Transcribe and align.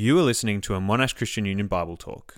You 0.00 0.16
are 0.20 0.22
listening 0.22 0.60
to 0.60 0.76
a 0.76 0.80
Monash 0.80 1.16
Christian 1.16 1.44
Union 1.44 1.66
Bible 1.66 1.96
Talk. 1.96 2.36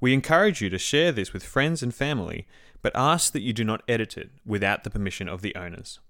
We 0.00 0.12
encourage 0.12 0.60
you 0.60 0.68
to 0.70 0.76
share 0.76 1.12
this 1.12 1.32
with 1.32 1.44
friends 1.44 1.84
and 1.84 1.94
family, 1.94 2.48
but 2.82 2.90
ask 2.96 3.32
that 3.32 3.42
you 3.42 3.52
do 3.52 3.62
not 3.62 3.84
edit 3.86 4.16
it 4.16 4.30
without 4.44 4.82
the 4.82 4.90
permission 4.90 5.28
of 5.28 5.40
the 5.40 5.54
owners. 5.54 6.00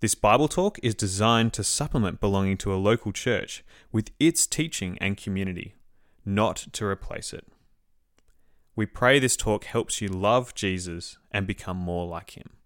This 0.00 0.14
Bible 0.14 0.48
Talk 0.48 0.78
is 0.82 0.94
designed 0.94 1.54
to 1.54 1.64
supplement 1.64 2.20
belonging 2.20 2.58
to 2.58 2.74
a 2.74 2.76
local 2.76 3.12
church 3.12 3.64
with 3.90 4.10
its 4.20 4.46
teaching 4.46 4.98
and 5.00 5.16
community, 5.16 5.74
not 6.26 6.66
to 6.72 6.84
replace 6.84 7.32
it. 7.32 7.46
We 8.76 8.84
pray 8.84 9.18
this 9.20 9.36
talk 9.36 9.64
helps 9.64 10.02
you 10.02 10.08
love 10.08 10.54
Jesus 10.54 11.16
and 11.30 11.46
become 11.46 11.78
more 11.78 12.06
like 12.06 12.36
him. 12.36 12.58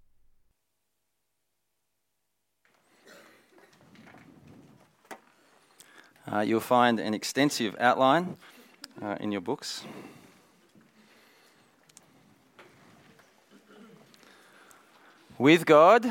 Uh, 6.30 6.40
you'll 6.40 6.58
find 6.58 6.98
an 6.98 7.14
extensive 7.14 7.76
outline 7.78 8.36
uh, 9.00 9.16
in 9.20 9.30
your 9.30 9.40
books. 9.40 9.84
With 15.38 15.66
God, 15.66 16.10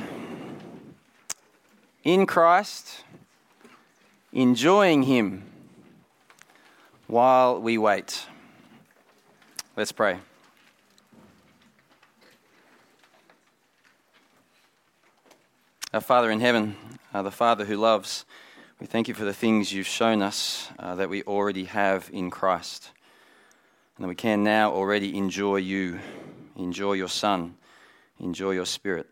in 2.04 2.26
Christ, 2.26 3.04
enjoying 4.32 5.04
Him 5.04 5.44
while 7.08 7.60
we 7.60 7.78
wait. 7.78 8.28
Let's 9.76 9.92
pray. 9.92 10.20
Our 15.94 16.02
Father 16.02 16.32
in 16.32 16.40
heaven, 16.40 16.76
uh, 17.14 17.22
the 17.22 17.32
Father 17.32 17.66
who 17.66 17.76
loves, 17.76 18.26
we 18.80 18.88
thank 18.88 19.08
you 19.08 19.14
for 19.14 19.24
the 19.24 19.34
things 19.34 19.72
you've 19.72 19.88
shown 19.88 20.22
us 20.22 20.70
uh, 20.80 20.96
that 20.96 21.10
we 21.10 21.24
already 21.24 21.66
have 21.66 22.10
in 22.12 22.30
Christ. 22.30 22.92
And 23.96 24.04
that 24.04 24.10
we 24.10 24.16
can 24.16 24.44
now 24.44 24.74
already 24.74 25.18
enjoy 25.18 25.58
you, 25.58 26.00
enjoy 26.58 26.94
your 26.94 27.08
Son, 27.08 27.56
enjoy 28.20 28.52
your 28.52 28.66
Spirit. 28.66 29.08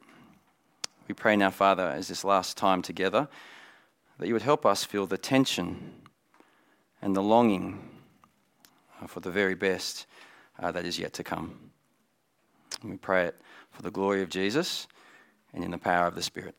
We 1.08 1.14
pray 1.16 1.38
now, 1.38 1.50
Father, 1.50 1.88
as 1.88 2.10
this 2.10 2.26
last 2.26 2.58
time 2.58 2.82
together, 2.82 3.30
that 4.20 4.28
you 4.28 4.34
would 4.34 4.42
help 4.42 4.66
us 4.66 4.84
feel 4.84 5.08
the 5.08 5.18
tension 5.18 5.94
and 7.02 7.16
the 7.16 7.24
longing 7.24 7.90
uh, 9.02 9.08
for 9.08 9.22
the 9.22 9.32
very 9.32 9.56
best 9.56 10.08
uh, 10.60 10.72
that 10.72 10.86
is 10.86 11.00
yet 11.00 11.14
to 11.14 11.24
come. 11.24 11.58
And 12.82 12.92
we 12.92 12.98
pray 12.98 13.28
it 13.28 13.42
for 13.72 13.82
the 13.82 13.92
glory 13.92 14.22
of 14.22 14.30
Jesus 14.30 14.88
and 15.54 15.64
in 15.64 15.72
the 15.72 15.78
power 15.78 16.08
of 16.08 16.16
the 16.16 16.24
Spirit. 16.24 16.56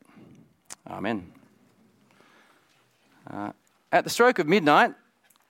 Amen. 0.88 1.32
Uh, 3.30 3.53
at 3.91 4.05
the 4.05 4.11
stroke 4.11 4.39
of 4.39 4.47
midnight 4.47 4.92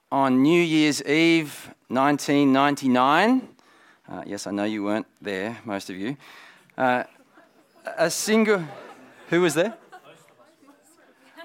on 0.09 0.41
New 0.41 0.61
Year's 0.61 1.03
Eve 1.03 1.73
1999, 1.89 3.49
uh, 4.07 4.23
yes, 4.25 4.47
I 4.47 4.51
know 4.51 4.63
you 4.63 4.83
weren't 4.83 5.07
there, 5.21 5.57
most 5.65 5.89
of 5.89 5.97
you, 5.97 6.15
uh, 6.77 7.03
a 7.97 8.09
single. 8.09 8.63
Who 9.29 9.41
was 9.41 9.55
there? 9.55 9.75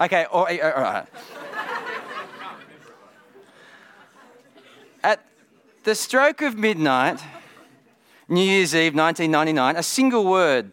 Okay, 0.00 0.24
all 0.24 0.44
right. 0.44 0.60
All 0.62 0.82
right. 0.82 1.06
At 5.02 5.24
the 5.82 5.96
stroke 5.96 6.42
of 6.42 6.56
midnight, 6.56 7.20
New 8.28 8.44
Year's 8.44 8.74
Eve 8.74 8.94
1999, 8.94 9.76
a 9.76 9.82
single 9.82 10.24
word 10.24 10.72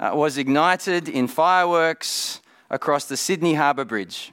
uh, 0.00 0.10
was 0.14 0.38
ignited 0.38 1.08
in 1.08 1.28
fireworks 1.28 2.40
across 2.68 3.04
the 3.04 3.16
Sydney 3.16 3.54
Harbour 3.54 3.84
Bridge. 3.84 4.32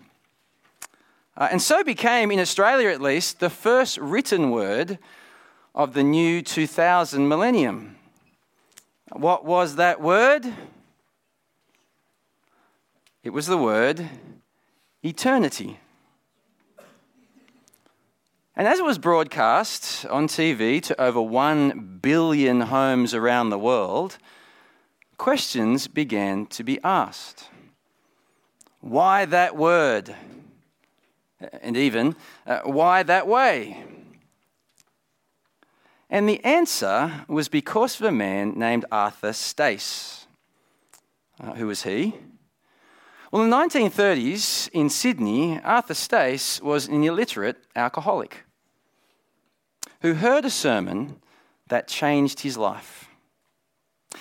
Uh, 1.40 1.48
and 1.52 1.62
so 1.62 1.86
became, 1.86 2.32
in 2.32 2.40
Australia 2.40 2.90
at 2.90 3.00
least, 3.00 3.40
the 3.40 3.50
first 3.50 3.98
written 3.98 4.52
word 4.52 5.00
of 5.74 5.94
the 5.94 6.04
new 6.04 6.42
2000 6.42 7.30
millennium. 7.30 7.96
What 9.14 9.46
was 9.46 9.78
that 9.78 10.02
word? 10.02 10.46
It 13.24 13.30
was 13.30 13.48
the 13.48 13.58
word 13.58 14.10
eternity. 15.02 15.80
And 18.58 18.68
as 18.68 18.80
it 18.80 18.86
was 18.86 18.98
broadcast 18.98 20.06
on 20.08 20.28
TV 20.28 20.82
to 20.84 21.02
over 21.02 21.22
1 21.22 22.00
billion 22.02 22.60
homes 22.60 23.14
around 23.14 23.50
the 23.50 23.58
world, 23.58 24.18
questions 25.18 25.88
began 25.88 26.48
to 26.48 26.66
be 26.66 26.82
asked. 26.84 27.48
Why 28.82 29.24
that 29.24 29.56
word? 29.56 30.14
And 31.62 31.78
even, 31.78 32.16
uh, 32.46 32.62
why 32.64 33.04
that 33.04 33.28
way? 33.28 33.84
And 36.10 36.28
the 36.28 36.44
answer 36.44 37.26
was 37.28 37.48
because 37.48 38.00
of 38.00 38.08
a 38.08 38.12
man 38.12 38.58
named 38.58 38.86
Arthur 38.92 39.32
Stace. 39.32 40.28
Uh, 41.40 41.54
who 41.54 41.68
was 41.68 41.84
he? 41.84 42.16
Well, 43.32 43.44
in 43.44 43.50
the 43.50 43.56
1930s 43.56 44.70
in 44.74 44.90
Sydney, 44.90 45.60
Arthur 45.62 45.94
Stace 45.94 46.62
was 46.62 46.88
an 46.88 47.04
illiterate 47.04 47.58
alcoholic 47.76 48.44
who 50.02 50.16
heard 50.16 50.46
a 50.46 50.50
sermon 50.50 51.22
that 51.68 51.88
changed 51.88 52.40
his 52.40 52.58
life. 52.58 53.08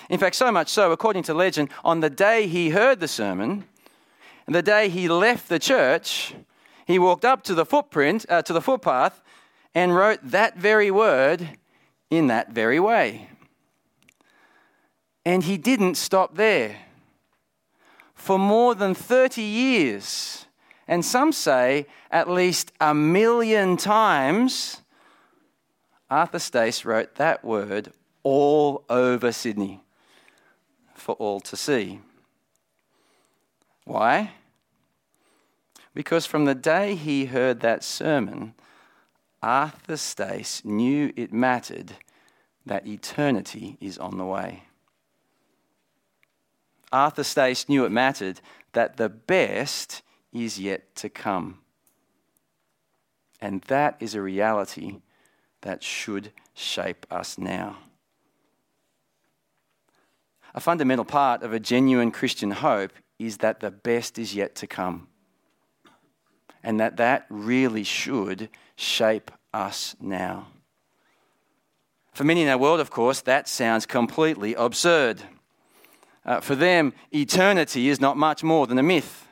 In 0.09 0.19
fact, 0.19 0.35
so 0.35 0.51
much 0.51 0.69
so, 0.69 0.91
according 0.91 1.23
to 1.23 1.33
legend, 1.33 1.69
on 1.83 2.01
the 2.01 2.09
day 2.09 2.47
he 2.47 2.69
heard 2.69 2.99
the 2.99 3.07
sermon, 3.07 3.65
and 4.45 4.55
the 4.55 4.61
day 4.61 4.89
he 4.89 5.07
left 5.07 5.49
the 5.49 5.59
church, 5.59 6.35
he 6.89 6.97
walked 6.97 7.23
up 7.23 7.43
to 7.43 7.53
the 7.53 7.67
footprint, 7.67 8.25
uh, 8.29 8.41
to 8.41 8.51
the 8.51 8.61
footpath, 8.61 9.21
and 9.75 9.95
wrote 9.95 10.21
that 10.23 10.57
very 10.57 10.89
word 10.89 11.49
in 12.09 12.25
that 12.25 12.49
very 12.51 12.79
way. 12.79 13.29
And 15.23 15.43
he 15.43 15.55
didn't 15.55 15.97
stop 15.97 16.33
there. 16.33 16.77
For 18.15 18.39
more 18.39 18.73
than 18.73 18.95
30 18.95 19.39
years, 19.39 20.47
and 20.87 21.05
some 21.05 21.31
say 21.31 21.85
at 22.09 22.27
least 22.27 22.71
a 22.81 22.95
million 22.95 23.77
times, 23.77 24.81
Arthur 26.09 26.39
Stace 26.39 26.85
wrote 26.85 27.13
that 27.17 27.45
word 27.45 27.93
all 28.23 28.83
over 28.89 29.31
Sydney 29.31 29.83
for 30.95 31.13
all 31.19 31.39
to 31.41 31.55
see. 31.55 31.99
Why? 33.85 34.31
Because 35.99 36.25
from 36.25 36.45
the 36.45 36.55
day 36.55 36.95
he 36.95 37.25
heard 37.25 37.59
that 37.59 37.83
sermon, 37.83 38.53
Arthur 39.43 39.97
Stace 39.97 40.63
knew 40.63 41.11
it 41.17 41.33
mattered 41.33 41.91
that 42.65 42.87
eternity 42.87 43.75
is 43.81 43.97
on 43.97 44.17
the 44.17 44.23
way. 44.23 44.63
Arthur 46.93 47.25
Stace 47.25 47.67
knew 47.67 47.83
it 47.83 47.91
mattered 47.91 48.39
that 48.71 48.95
the 48.95 49.09
best 49.09 50.01
is 50.31 50.57
yet 50.57 50.95
to 50.95 51.09
come. 51.09 51.59
And 53.41 53.61
that 53.63 53.97
is 53.99 54.15
a 54.15 54.21
reality 54.21 55.01
that 55.63 55.83
should 55.83 56.31
shape 56.53 57.05
us 57.11 57.37
now. 57.37 57.75
A 60.55 60.61
fundamental 60.61 61.03
part 61.03 61.43
of 61.43 61.51
a 61.51 61.59
genuine 61.59 62.11
Christian 62.11 62.51
hope 62.51 62.93
is 63.19 63.39
that 63.39 63.59
the 63.59 63.69
best 63.69 64.17
is 64.17 64.33
yet 64.33 64.55
to 64.55 64.65
come 64.65 65.08
and 66.63 66.79
that 66.79 66.97
that 66.97 67.25
really 67.29 67.83
should 67.83 68.49
shape 68.75 69.31
us 69.53 69.95
now. 69.99 70.47
For 72.13 72.23
many 72.23 72.41
in 72.41 72.49
our 72.49 72.57
world, 72.57 72.79
of 72.79 72.89
course, 72.89 73.21
that 73.21 73.47
sounds 73.47 73.85
completely 73.85 74.53
absurd. 74.53 75.21
Uh, 76.25 76.41
for 76.41 76.55
them, 76.55 76.93
eternity 77.11 77.89
is 77.89 78.01
not 78.01 78.17
much 78.17 78.43
more 78.43 78.67
than 78.67 78.77
a 78.77 78.83
myth. 78.83 79.25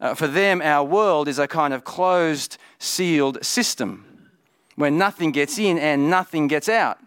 Uh, 0.00 0.14
for 0.14 0.26
them, 0.26 0.62
our 0.62 0.84
world 0.84 1.28
is 1.28 1.38
a 1.38 1.48
kind 1.48 1.74
of 1.74 1.84
closed, 1.84 2.56
sealed 2.78 3.44
system 3.44 4.30
where 4.76 4.90
nothing 4.90 5.32
gets 5.32 5.58
in 5.58 5.76
and 5.78 6.08
nothing 6.08 6.46
gets 6.46 6.68
out. 6.68 6.98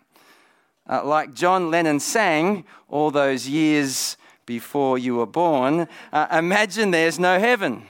Uh, 0.90 1.04
like 1.06 1.34
John 1.34 1.72
Lennon 1.72 2.00
sang 2.00 2.66
all 2.90 3.12
those 3.12 3.48
years 3.48 4.18
before 4.46 4.98
you 4.98 5.16
were 5.16 5.26
born, 5.26 5.88
uh, 6.12 6.28
imagine 6.32 6.92
there's 6.92 7.18
no 7.18 7.40
heaven. 7.40 7.84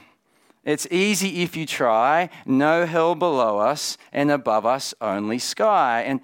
It's 0.64 0.86
easy 0.90 1.42
if 1.42 1.56
you 1.56 1.66
try, 1.66 2.30
no 2.46 2.86
hell 2.86 3.14
below 3.14 3.58
us, 3.58 3.98
and 4.12 4.30
above 4.30 4.64
us 4.64 4.94
only 5.00 5.38
sky. 5.38 6.02
And, 6.02 6.20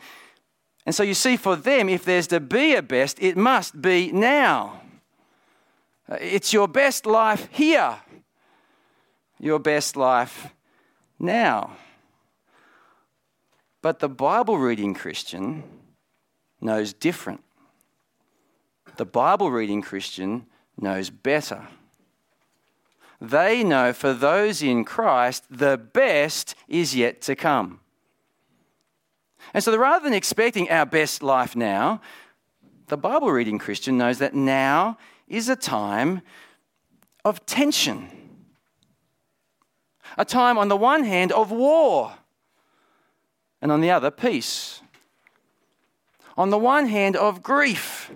and 0.87 0.95
so 0.95 1.03
you 1.03 1.15
see, 1.15 1.37
for 1.37 1.57
them, 1.57 1.89
if 1.89 2.05
there's 2.05 2.29
to 2.29 2.39
be 2.39 2.75
a 2.75 2.83
best, 2.83 3.19
it 3.21 3.37
must 3.37 3.83
be 3.83 4.13
now. 4.13 4.81
It's 6.09 6.53
your 6.53 6.69
best 6.69 7.05
life 7.05 7.49
here, 7.51 7.97
your 9.41 9.59
best 9.59 9.97
life 9.97 10.55
now. 11.19 11.77
But 13.83 13.99
the 13.99 14.09
Bible 14.09 14.59
reading 14.59 14.95
Christian 14.95 15.65
knows 16.61 16.93
different. 16.93 17.43
The 18.97 19.05
Bible 19.05 19.51
reading 19.51 19.83
Christian 19.83 20.47
knows 20.81 21.11
better. 21.11 21.67
They 23.21 23.65
know 23.65 23.93
for 23.93 24.13
those 24.13 24.63
in 24.63 24.85
Christ 24.85 25.45
the 25.51 25.77
best 25.77 26.55
is 26.69 26.95
yet 26.95 27.21
to 27.23 27.35
come. 27.35 27.81
And 29.55 29.65
so, 29.65 29.77
rather 29.77 30.05
than 30.05 30.13
expecting 30.13 30.71
our 30.71 30.87
best 30.87 31.23
life 31.23 31.57
now, 31.57 32.01
the 32.89 32.97
Bible 32.97 33.31
reading 33.31 33.59
Christian 33.59 33.99
knows 33.99 34.19
that 34.19 34.35
now 34.35 34.99
is 35.27 35.49
a 35.49 35.57
time 35.57 36.23
of 37.25 37.45
tension. 37.47 38.09
A 40.17 40.25
time, 40.25 40.59
on 40.59 40.69
the 40.69 40.77
one 40.77 41.05
hand, 41.05 41.33
of 41.33 41.51
war, 41.51 42.15
and 43.61 43.71
on 43.71 43.81
the 43.81 43.91
other, 43.91 44.11
peace. 44.11 44.81
On 46.37 46.51
the 46.51 46.59
one 46.59 46.87
hand, 46.87 47.17
of 47.17 47.43
grief, 47.43 48.11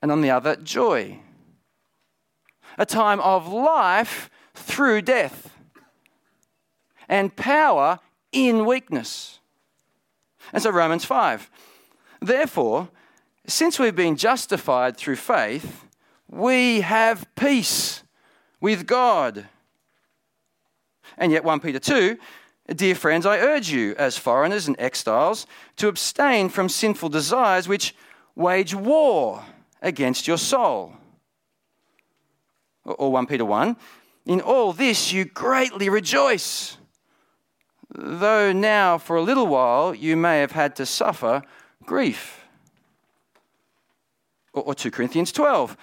and 0.00 0.12
on 0.12 0.20
the 0.20 0.30
other, 0.30 0.56
joy. 0.56 1.18
A 2.82 2.84
time 2.84 3.20
of 3.20 3.46
life 3.46 4.28
through 4.54 5.02
death, 5.02 5.56
and 7.08 7.36
power 7.36 8.00
in 8.32 8.66
weakness. 8.66 9.38
And 10.52 10.60
so, 10.60 10.70
Romans 10.70 11.04
5. 11.04 11.48
Therefore, 12.20 12.88
since 13.46 13.78
we've 13.78 13.94
been 13.94 14.16
justified 14.16 14.96
through 14.96 15.14
faith, 15.14 15.84
we 16.28 16.80
have 16.80 17.32
peace 17.36 18.02
with 18.60 18.84
God. 18.84 19.46
And 21.16 21.30
yet, 21.30 21.44
1 21.44 21.60
Peter 21.60 21.78
2 21.78 22.18
Dear 22.74 22.96
friends, 22.96 23.26
I 23.26 23.38
urge 23.38 23.70
you, 23.70 23.94
as 23.96 24.18
foreigners 24.18 24.66
and 24.66 24.74
exiles, 24.80 25.46
to 25.76 25.86
abstain 25.86 26.48
from 26.48 26.68
sinful 26.68 27.10
desires 27.10 27.68
which 27.68 27.94
wage 28.34 28.74
war 28.74 29.44
against 29.80 30.26
your 30.26 30.38
soul. 30.38 30.96
Or 32.84 33.12
1 33.12 33.26
Peter 33.26 33.44
1 33.44 33.76
In 34.26 34.40
all 34.40 34.72
this 34.72 35.12
you 35.12 35.24
greatly 35.24 35.88
rejoice, 35.88 36.78
though 37.94 38.52
now 38.52 38.98
for 38.98 39.16
a 39.16 39.22
little 39.22 39.46
while 39.46 39.94
you 39.94 40.16
may 40.16 40.40
have 40.40 40.52
had 40.52 40.76
to 40.76 40.86
suffer 40.86 41.42
grief. 41.84 42.44
Or 44.52 44.74
2 44.74 44.90
Corinthians 44.90 45.32
12 45.32 45.76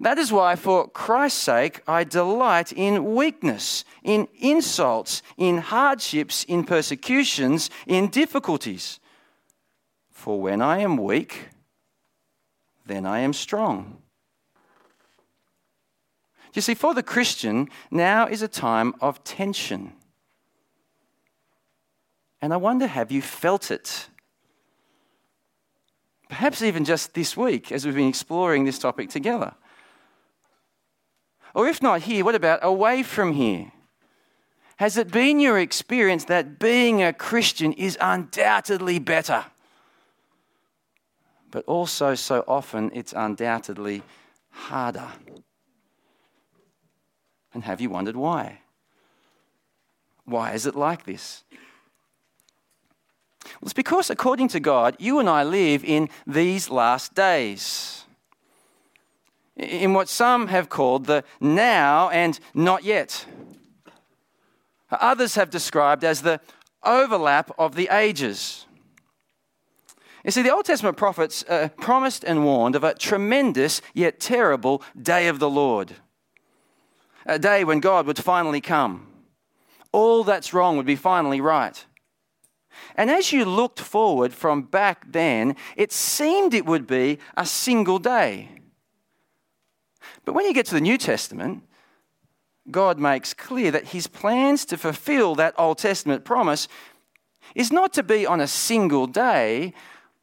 that 0.00 0.18
is 0.18 0.32
why, 0.32 0.56
for 0.56 0.88
Christ's 0.88 1.40
sake, 1.40 1.80
I 1.86 2.04
delight 2.04 2.72
in 2.72 3.14
weakness, 3.14 3.84
in 4.02 4.28
insults, 4.38 5.22
in 5.36 5.58
hardships, 5.58 6.44
in 6.44 6.64
persecutions, 6.64 7.70
in 7.86 8.08
difficulties. 8.08 8.98
For 10.10 10.40
when 10.40 10.60
I 10.60 10.78
am 10.78 10.96
weak, 10.96 11.48
then 12.86 13.06
I 13.06 13.20
am 13.20 13.32
strong. 13.32 13.98
You 16.54 16.62
see, 16.62 16.74
for 16.74 16.94
the 16.94 17.02
Christian, 17.02 17.68
now 17.90 18.26
is 18.26 18.40
a 18.40 18.48
time 18.48 18.94
of 19.00 19.22
tension. 19.24 19.92
And 22.40 22.52
I 22.52 22.56
wonder 22.56 22.86
have 22.86 23.10
you 23.10 23.22
felt 23.22 23.70
it? 23.70 24.08
Perhaps 26.28 26.62
even 26.62 26.84
just 26.84 27.14
this 27.14 27.36
week 27.36 27.72
as 27.72 27.84
we've 27.84 27.94
been 27.94 28.08
exploring 28.08 28.64
this 28.64 28.78
topic 28.78 29.10
together. 29.10 29.54
Or 31.54 31.68
if 31.68 31.82
not 31.82 32.02
here, 32.02 32.24
what 32.24 32.34
about 32.34 32.60
away 32.62 33.02
from 33.02 33.32
here? 33.32 33.72
Has 34.76 34.96
it 34.96 35.10
been 35.10 35.38
your 35.38 35.58
experience 35.58 36.24
that 36.24 36.58
being 36.58 37.02
a 37.02 37.12
Christian 37.12 37.72
is 37.72 37.96
undoubtedly 38.00 38.98
better? 38.98 39.44
But 41.50 41.64
also, 41.66 42.16
so 42.16 42.44
often, 42.48 42.90
it's 42.92 43.12
undoubtedly 43.16 44.02
harder. 44.50 45.08
And 47.54 47.64
have 47.64 47.80
you 47.80 47.88
wondered 47.88 48.16
why? 48.16 48.60
Why 50.24 50.52
is 50.52 50.66
it 50.66 50.74
like 50.74 51.04
this? 51.04 51.44
Well, 53.44 53.62
it's 53.62 53.72
because, 53.72 54.10
according 54.10 54.48
to 54.48 54.60
God, 54.60 54.96
you 54.98 55.18
and 55.18 55.28
I 55.28 55.44
live 55.44 55.84
in 55.84 56.08
these 56.26 56.68
last 56.68 57.14
days 57.14 58.04
in 59.56 59.92
what 59.94 60.08
some 60.08 60.48
have 60.48 60.68
called 60.68 61.06
the 61.06 61.24
now 61.40 62.08
and 62.10 62.40
not 62.54 62.84
yet. 62.84 63.26
Others 64.90 65.36
have 65.36 65.50
described 65.50 66.04
as 66.04 66.22
the 66.22 66.40
overlap 66.82 67.50
of 67.58 67.74
the 67.74 67.88
ages. 67.90 68.66
You 70.24 70.30
see, 70.30 70.42
the 70.42 70.52
Old 70.52 70.64
Testament 70.64 70.96
prophets 70.96 71.44
uh, 71.48 71.68
promised 71.76 72.24
and 72.24 72.44
warned 72.44 72.76
of 72.76 72.84
a 72.84 72.94
tremendous 72.94 73.82
yet 73.92 74.18
terrible 74.18 74.82
day 75.00 75.28
of 75.28 75.38
the 75.38 75.50
Lord. 75.50 75.96
A 77.26 77.38
day 77.38 77.64
when 77.64 77.80
God 77.80 78.06
would 78.06 78.18
finally 78.18 78.60
come. 78.60 79.06
All 79.92 80.24
that's 80.24 80.52
wrong 80.52 80.76
would 80.76 80.86
be 80.86 80.96
finally 80.96 81.40
right. 81.40 81.84
And 82.96 83.10
as 83.10 83.32
you 83.32 83.44
looked 83.44 83.80
forward 83.80 84.32
from 84.34 84.62
back 84.62 85.10
then, 85.10 85.56
it 85.76 85.92
seemed 85.92 86.54
it 86.54 86.66
would 86.66 86.86
be 86.86 87.18
a 87.36 87.46
single 87.46 87.98
day. 87.98 88.48
But 90.24 90.34
when 90.34 90.46
you 90.46 90.54
get 90.54 90.66
to 90.66 90.74
the 90.74 90.80
New 90.80 90.98
Testament, 90.98 91.62
God 92.70 92.98
makes 92.98 93.34
clear 93.34 93.70
that 93.70 93.88
his 93.88 94.06
plans 94.06 94.64
to 94.66 94.78
fulfill 94.78 95.34
that 95.34 95.54
Old 95.58 95.78
Testament 95.78 96.24
promise 96.24 96.66
is 97.54 97.72
not 97.72 97.92
to 97.92 98.02
be 98.02 98.26
on 98.26 98.40
a 98.40 98.46
single 98.46 99.06
day, 99.06 99.74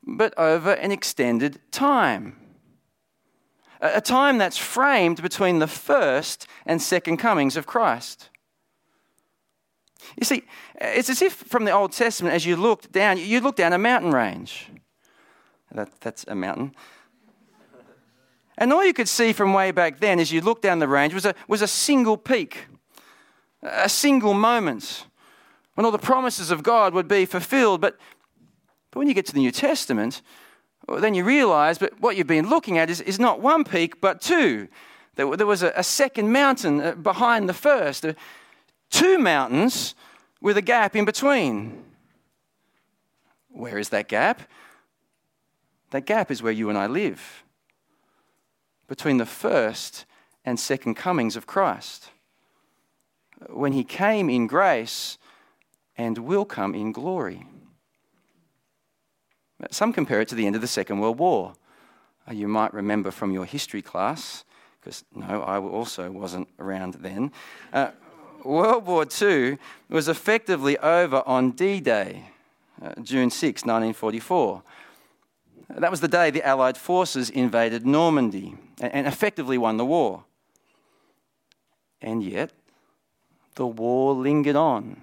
but 0.04 0.38
over 0.38 0.74
an 0.74 0.92
extended 0.92 1.60
time. 1.72 2.41
A 3.82 4.00
time 4.00 4.38
that's 4.38 4.58
framed 4.58 5.22
between 5.22 5.60
the 5.60 5.68
first 5.68 6.48
and 6.66 6.82
second 6.82 7.18
comings 7.18 7.58
of 7.58 7.66
Christ. 7.66 8.30
You 10.20 10.26
see, 10.26 10.44
it's 10.80 11.10
as 11.10 11.22
if 11.22 11.34
from 11.34 11.66
the 11.66 11.72
Old 11.72 11.92
Testament, 11.92 12.36
as 12.36 12.46
you 12.46 12.56
looked 12.56 12.92
down, 12.92 13.18
you 13.18 13.40
look 13.42 13.56
down 13.56 13.74
a 13.74 13.78
mountain 13.78 14.12
range. 14.12 14.70
That, 15.72 15.90
that's 16.02 16.26
a 16.28 16.36
mountain. 16.36 16.76
And 18.58 18.72
all 18.72 18.86
you 18.86 18.94
could 18.94 19.10
see 19.10 19.34
from 19.34 19.54
way 19.54 19.72
back 19.72 20.00
then 20.00 20.20
as 20.20 20.32
you 20.32 20.42
looked 20.42 20.62
down 20.62 20.80
the 20.80 20.88
range 20.88 21.14
was 21.14 21.26
a, 21.26 21.34
was 21.48 21.62
a 21.62 21.68
single 21.68 22.18
peak, 22.18 22.66
a 23.64 23.90
single 23.90 24.34
moment 24.34 25.06
when 25.74 25.86
all 25.86 25.92
the 25.92 25.98
promises 25.98 26.52
of 26.52 26.62
God 26.62 26.94
would 26.94 27.08
be 27.08 27.26
fulfilled. 27.26 27.82
But, 27.82 27.98
but 28.92 29.00
when 29.00 29.08
you 29.08 29.14
get 29.14 29.26
to 29.28 29.34
the 29.34 29.40
New 29.40 29.52
Testament, 29.52 30.22
then 31.00 31.14
you 31.14 31.24
realize 31.24 31.78
that 31.78 32.00
what 32.02 32.18
you've 32.18 32.28
been 32.28 32.50
looking 32.50 32.78
at 32.78 32.90
is, 32.90 33.02
is 33.02 33.20
not 33.20 33.40
one 33.40 33.64
peak, 33.64 34.02
but 34.02 34.22
two. 34.22 34.68
There, 35.16 35.36
there 35.38 35.48
was 35.48 35.64
a, 35.64 35.72
a, 35.76 35.84
second 35.84 36.32
mountain 36.32 36.82
uh, 36.82 36.96
behind 36.96 37.48
the 37.48 37.54
first, 37.54 38.06
uh, 38.06 38.14
two 38.90 39.20
mountains 39.20 39.96
with 40.42 40.58
a 40.58 40.62
gap 40.62 40.96
in 40.96 41.06
between. 41.06 41.84
Where 43.50 43.78
is 43.78 43.90
that 43.90 44.08
gap? 44.08 44.42
That 45.92 46.06
gap 46.06 46.32
is 46.32 46.42
where 46.42 46.54
you 46.54 46.70
and 46.70 46.78
I 46.78 46.88
live 46.88 47.44
between 48.88 49.18
the 49.18 49.26
first 49.26 50.06
and 50.44 50.60
second 50.60 50.96
comings 50.96 51.36
of 51.36 51.46
Christ. 51.46 52.10
When 53.50 53.74
he 53.74 53.84
came 53.84 54.30
in 54.30 54.48
grace 54.48 55.18
and 55.98 56.18
will 56.18 56.46
come 56.46 56.74
in 56.74 56.92
glory. 56.92 57.46
Some 59.70 59.94
compare 59.94 60.22
it 60.22 60.28
to 60.30 60.36
the 60.36 60.48
end 60.48 60.56
of 60.56 60.62
the 60.62 60.68
Second 60.68 61.00
World 61.00 61.20
War. 61.20 61.54
Uh, 62.28 62.34
you 62.34 62.48
might 62.48 62.74
remember 62.74 63.12
from 63.12 63.32
your 63.32 63.46
history 63.46 63.82
class, 63.82 64.44
because 64.80 65.04
no, 65.14 65.42
I 65.44 65.60
also 65.60 66.10
wasn't 66.12 66.48
around 66.60 66.96
then. 66.96 67.32
Uh, 67.72 67.92
World 68.44 68.86
War 68.86 69.06
II 69.22 69.60
was 69.90 70.08
effectively 70.08 70.78
over 70.80 71.22
on 71.28 71.52
D 71.52 71.80
Day, 71.80 72.30
uh, 72.82 72.94
June 73.02 73.30
6, 73.30 73.62
1944. 73.62 74.64
That 75.78 75.92
was 75.92 76.02
the 76.02 76.08
day 76.08 76.32
the 76.32 76.44
Allied 76.44 76.78
forces 76.78 77.30
invaded 77.30 77.86
Normandy 77.86 78.56
and 78.82 79.08
effectively 79.08 79.58
won 79.58 79.78
the 79.78 79.86
war. 79.86 80.26
And 82.02 82.24
yet, 82.24 82.52
the 83.56 83.68
war 83.68 84.14
lingered 84.14 84.56
on 84.56 85.02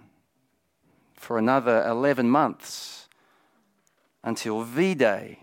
for 1.15 1.39
another 1.39 1.85
11 1.85 2.29
months 2.29 3.08
until 4.29 4.63
V 4.63 4.95
Day, 4.95 5.39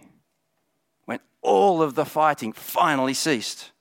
when 1.05 1.19
all 1.41 1.81
of 1.81 1.95
the 1.95 2.05
fighting 2.05 2.53
finally 2.53 3.15
ceased. 3.15 3.71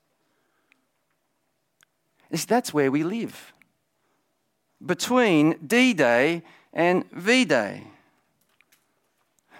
That's 2.30 2.73
where 2.73 2.90
we 2.90 3.04
live 3.04 3.52
between 4.84 5.58
D 5.66 5.92
Day 5.92 6.42
and 6.73 7.04
V 7.12 7.44
Day 7.44 7.84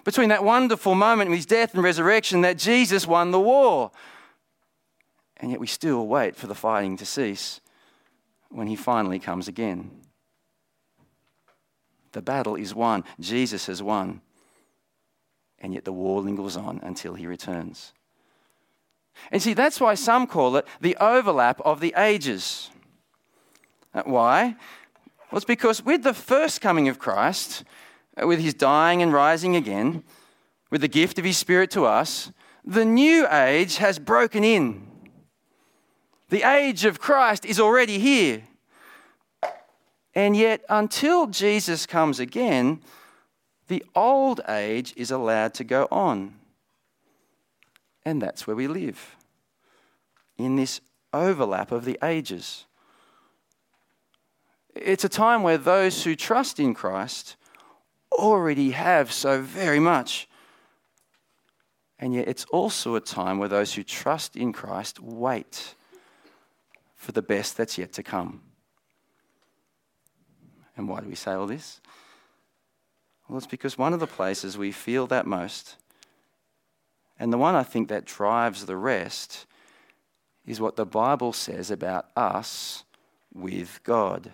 between 0.03 0.29
that 0.29 0.43
wonderful 0.43 0.93
moment 0.93 1.29
of 1.29 1.35
his 1.35 1.45
death 1.45 1.73
and 1.73 1.83
resurrection 1.83 2.41
that 2.41 2.57
Jesus 2.57 3.07
won 3.07 3.31
the 3.31 3.39
war. 3.39 3.91
And 5.37 5.51
yet 5.51 5.59
we 5.59 5.67
still 5.67 6.07
wait 6.07 6.35
for 6.35 6.47
the 6.47 6.55
fighting 6.55 6.97
to 6.97 7.05
cease 7.05 7.59
when 8.49 8.67
he 8.67 8.75
finally 8.75 9.19
comes 9.19 9.47
again. 9.47 9.91
The 12.13 12.21
battle 12.21 12.55
is 12.55 12.73
won, 12.73 13.03
Jesus 13.19 13.65
has 13.65 13.81
won, 13.81 14.21
and 15.65 15.73
yet 15.73 15.83
the 15.83 15.91
war 15.91 16.21
lingers 16.21 16.55
on 16.55 16.79
until 16.83 17.15
he 17.15 17.25
returns. 17.25 17.91
And 19.31 19.41
see, 19.41 19.55
that's 19.55 19.81
why 19.81 19.95
some 19.95 20.27
call 20.27 20.57
it 20.57 20.67
the 20.79 20.95
overlap 20.97 21.59
of 21.61 21.79
the 21.79 21.91
ages. 21.97 22.69
Uh, 23.91 24.03
Why? 24.05 24.55
Well, 25.31 25.37
it's 25.37 25.43
because 25.43 25.83
with 25.83 26.03
the 26.03 26.13
first 26.13 26.61
coming 26.61 26.87
of 26.87 26.99
Christ, 26.99 27.63
uh, 28.15 28.27
with 28.27 28.39
his 28.39 28.53
dying 28.53 29.01
and 29.01 29.11
rising 29.11 29.55
again, 29.55 30.03
with 30.69 30.81
the 30.81 30.87
gift 30.87 31.17
of 31.17 31.25
his 31.25 31.37
Spirit 31.37 31.71
to 31.71 31.85
us, 31.85 32.31
the 32.63 32.85
new 32.85 33.27
age 33.27 33.77
has 33.77 33.97
broken 33.97 34.43
in. 34.43 34.85
The 36.29 36.43
age 36.43 36.85
of 36.85 36.99
Christ 36.99 37.43
is 37.43 37.59
already 37.59 37.97
here. 37.97 38.43
And 40.13 40.37
yet, 40.37 40.63
until 40.69 41.25
Jesus 41.25 41.87
comes 41.87 42.19
again, 42.19 42.81
the 43.67 43.83
old 43.95 44.41
age 44.47 44.93
is 44.95 45.11
allowed 45.11 45.53
to 45.55 45.63
go 45.63 45.87
on. 45.91 46.35
And 48.03 48.21
that's 48.21 48.45
where 48.45 48.55
we 48.55 48.67
live, 48.67 49.15
in 50.37 50.55
this 50.55 50.81
overlap 51.13 51.71
of 51.71 51.85
the 51.85 51.97
ages. 52.03 52.65
It's 54.75 55.03
a 55.03 55.09
time 55.09 55.41
where 55.41 55.57
those 55.57 56.03
who 56.03 56.15
trust 56.15 56.59
in 56.59 56.73
Christ 56.73 57.35
already 58.11 58.71
have 58.71 59.11
so 59.11 59.41
very 59.41 59.79
much. 59.79 60.27
And 61.97 62.13
yet, 62.13 62.27
it's 62.27 62.45
also 62.45 62.95
a 62.95 63.01
time 63.01 63.39
where 63.39 63.47
those 63.47 63.73
who 63.73 63.83
trust 63.83 64.35
in 64.35 64.51
Christ 64.51 64.99
wait 64.99 65.75
for 66.95 67.13
the 67.13 67.21
best 67.21 67.55
that's 67.55 67.77
yet 67.77 67.93
to 67.93 68.03
come. 68.03 68.41
And 70.75 70.89
why 70.89 70.99
do 70.99 71.07
we 71.07 71.15
say 71.15 71.31
all 71.31 71.47
this? 71.47 71.79
Well, 73.27 73.37
it's 73.37 73.47
because 73.47 73.77
one 73.77 73.93
of 73.93 73.99
the 73.99 74.07
places 74.07 74.57
we 74.57 74.71
feel 74.71 75.07
that 75.07 75.25
most, 75.25 75.77
and 77.19 77.33
the 77.33 77.37
one 77.37 77.55
I 77.55 77.63
think 77.63 77.87
that 77.89 78.05
drives 78.05 78.65
the 78.65 78.77
rest, 78.77 79.45
is 80.45 80.61
what 80.61 80.75
the 80.75 80.85
Bible 80.85 81.33
says 81.33 81.71
about 81.71 82.07
us 82.15 82.83
with 83.33 83.79
God. 83.83 84.31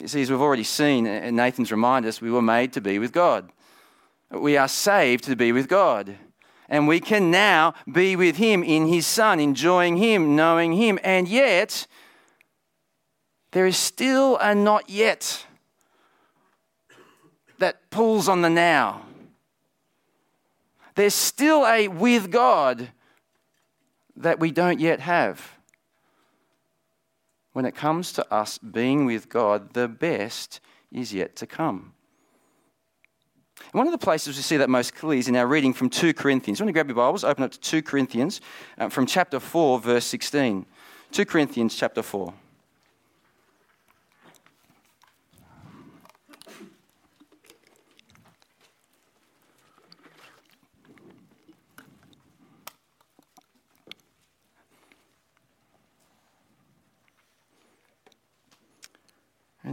You 0.00 0.08
see, 0.08 0.22
as 0.22 0.30
we've 0.30 0.40
already 0.40 0.64
seen, 0.64 1.06
and 1.06 1.36
Nathan's 1.36 1.72
reminded 1.72 2.08
us, 2.08 2.20
we 2.20 2.30
were 2.30 2.42
made 2.42 2.72
to 2.74 2.80
be 2.80 2.98
with 2.98 3.12
God. 3.12 3.50
We 4.30 4.56
are 4.56 4.68
saved 4.68 5.24
to 5.24 5.36
be 5.36 5.52
with 5.52 5.68
God. 5.68 6.16
And 6.68 6.86
we 6.86 7.00
can 7.00 7.30
now 7.30 7.74
be 7.90 8.14
with 8.14 8.36
Him 8.36 8.62
in 8.62 8.86
His 8.86 9.06
Son, 9.06 9.40
enjoying 9.40 9.96
Him, 9.96 10.36
knowing 10.36 10.74
Him. 10.74 10.98
And 11.02 11.26
yet, 11.26 11.86
there 13.52 13.66
is 13.66 13.76
still 13.76 14.36
a 14.38 14.54
not 14.54 14.88
yet 14.88 15.46
that 17.58 17.90
pulls 17.90 18.28
on 18.28 18.42
the 18.42 18.50
now. 18.50 19.02
There's 20.94 21.14
still 21.14 21.66
a 21.66 21.88
with 21.88 22.30
God 22.30 22.90
that 24.16 24.40
we 24.40 24.50
don't 24.50 24.80
yet 24.80 25.00
have. 25.00 25.52
When 27.52 27.64
it 27.64 27.74
comes 27.74 28.12
to 28.12 28.32
us 28.32 28.58
being 28.58 29.06
with 29.06 29.28
God, 29.28 29.74
the 29.74 29.88
best 29.88 30.60
is 30.92 31.12
yet 31.12 31.36
to 31.36 31.46
come. 31.46 31.92
One 33.72 33.86
of 33.86 33.92
the 33.92 33.98
places 33.98 34.36
we 34.36 34.42
see 34.42 34.56
that 34.56 34.70
most 34.70 34.94
clearly 34.94 35.18
is 35.18 35.28
in 35.28 35.36
our 35.36 35.46
reading 35.46 35.72
from 35.72 35.90
2 35.90 36.14
Corinthians. 36.14 36.58
You 36.58 36.64
want 36.64 36.70
to 36.70 36.72
grab 36.72 36.88
your 36.88 36.96
Bibles, 36.96 37.24
open 37.24 37.44
up 37.44 37.50
to 37.50 37.60
2 37.60 37.82
Corinthians 37.82 38.40
uh, 38.78 38.88
from 38.88 39.06
chapter 39.06 39.40
4, 39.40 39.80
verse 39.80 40.04
16. 40.06 40.64
2 41.10 41.24
Corinthians 41.26 41.74
chapter 41.74 42.02
4. 42.02 42.32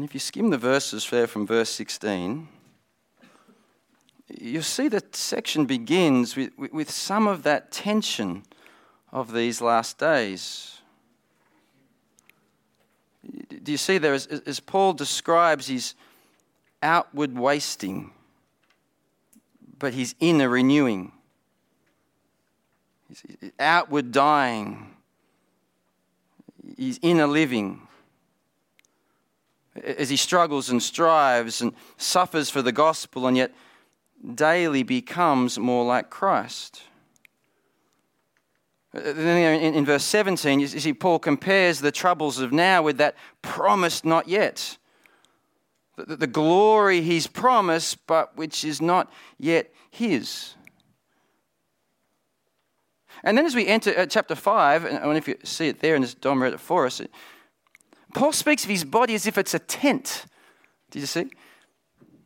If 0.06 0.14
you 0.14 0.20
skim 0.20 0.52
the 0.52 0.58
verses 0.58 1.10
there 1.10 1.26
from 1.26 1.48
verse 1.48 1.70
16, 1.72 2.48
you'll 4.40 4.62
see 4.62 4.88
that 4.88 5.16
section 5.16 5.66
begins 5.66 6.36
with, 6.36 6.52
with 6.58 6.92
some 6.92 7.28
of 7.28 7.42
that 7.42 7.72
tension 7.72 8.44
of 9.12 9.34
these 9.34 9.62
last 9.62 9.98
days. 9.98 10.80
Do 13.64 13.72
you 13.72 13.80
see 13.80 13.98
there, 13.98 14.14
as, 14.14 14.28
as 14.28 14.60
Paul 14.60 14.94
describes 14.94 15.68
his 15.68 15.96
outward 16.84 17.36
wasting, 17.36 18.12
but 19.80 19.96
his 19.96 20.14
inner 20.20 20.50
renewing, 20.50 21.14
his 23.10 23.52
outward 23.60 24.12
dying, 24.12 24.94
his 26.78 27.00
inner 27.02 27.26
living 27.26 27.82
as 29.84 30.10
he 30.10 30.16
struggles 30.16 30.70
and 30.70 30.82
strives 30.82 31.62
and 31.62 31.74
suffers 31.98 32.50
for 32.50 32.62
the 32.62 32.72
gospel 32.72 33.28
and 33.28 33.36
yet 33.36 33.54
daily 34.34 34.84
becomes 34.84 35.60
more 35.60 35.86
like 35.86 36.10
Christ. 36.10 36.84
Then 38.94 39.62
in, 39.62 39.86
verse 39.86 40.06
17, 40.06 40.62
you 40.62 40.68
see, 40.68 40.94
Paul 40.94 41.20
compares 41.20 41.82
the 41.82 41.92
troubles 41.92 42.40
of 42.40 42.54
now 42.54 42.82
with 42.82 42.98
that 42.98 43.16
promised 43.42 44.06
not 44.06 44.30
yet. 44.30 44.78
The, 45.98 46.28
glory 46.28 47.02
he's 47.02 47.28
promised, 47.28 48.08
but 48.08 48.38
which 48.38 48.64
is 48.64 48.82
not 48.82 49.12
yet 49.38 49.74
his. 49.90 50.56
And 53.24 53.38
then 53.38 53.46
as 53.46 53.56
we 53.56 53.68
enter 53.68 53.98
uh, 53.98 54.06
chapter 54.06 54.36
5, 54.36 54.86
and 54.86 55.18
if 55.18 55.28
you 55.28 55.36
see 55.44 55.68
it 55.68 55.80
there, 55.80 55.96
and 55.96 56.22
Dom 56.22 56.42
read 56.42 56.54
it 56.54 56.60
for 56.60 56.86
us, 56.86 57.02
Paul 58.16 58.32
speaks 58.32 58.64
of 58.64 58.70
his 58.70 58.86
body 58.86 59.14
as 59.14 59.28
if 59.28 59.38
it's 59.38 59.54
a 59.54 59.60
tent. 59.60 60.26
Did 60.90 61.02
you 61.02 61.06
see? 61.06 61.30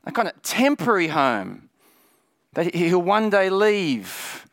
A 0.06 0.12
kind 0.12 0.28
of 0.28 0.40
temporary 0.44 1.08
home 1.08 1.70
that 2.54 2.76
he'll 2.76 3.02
one 3.02 3.32
day 3.32 3.50
leave 3.50 4.46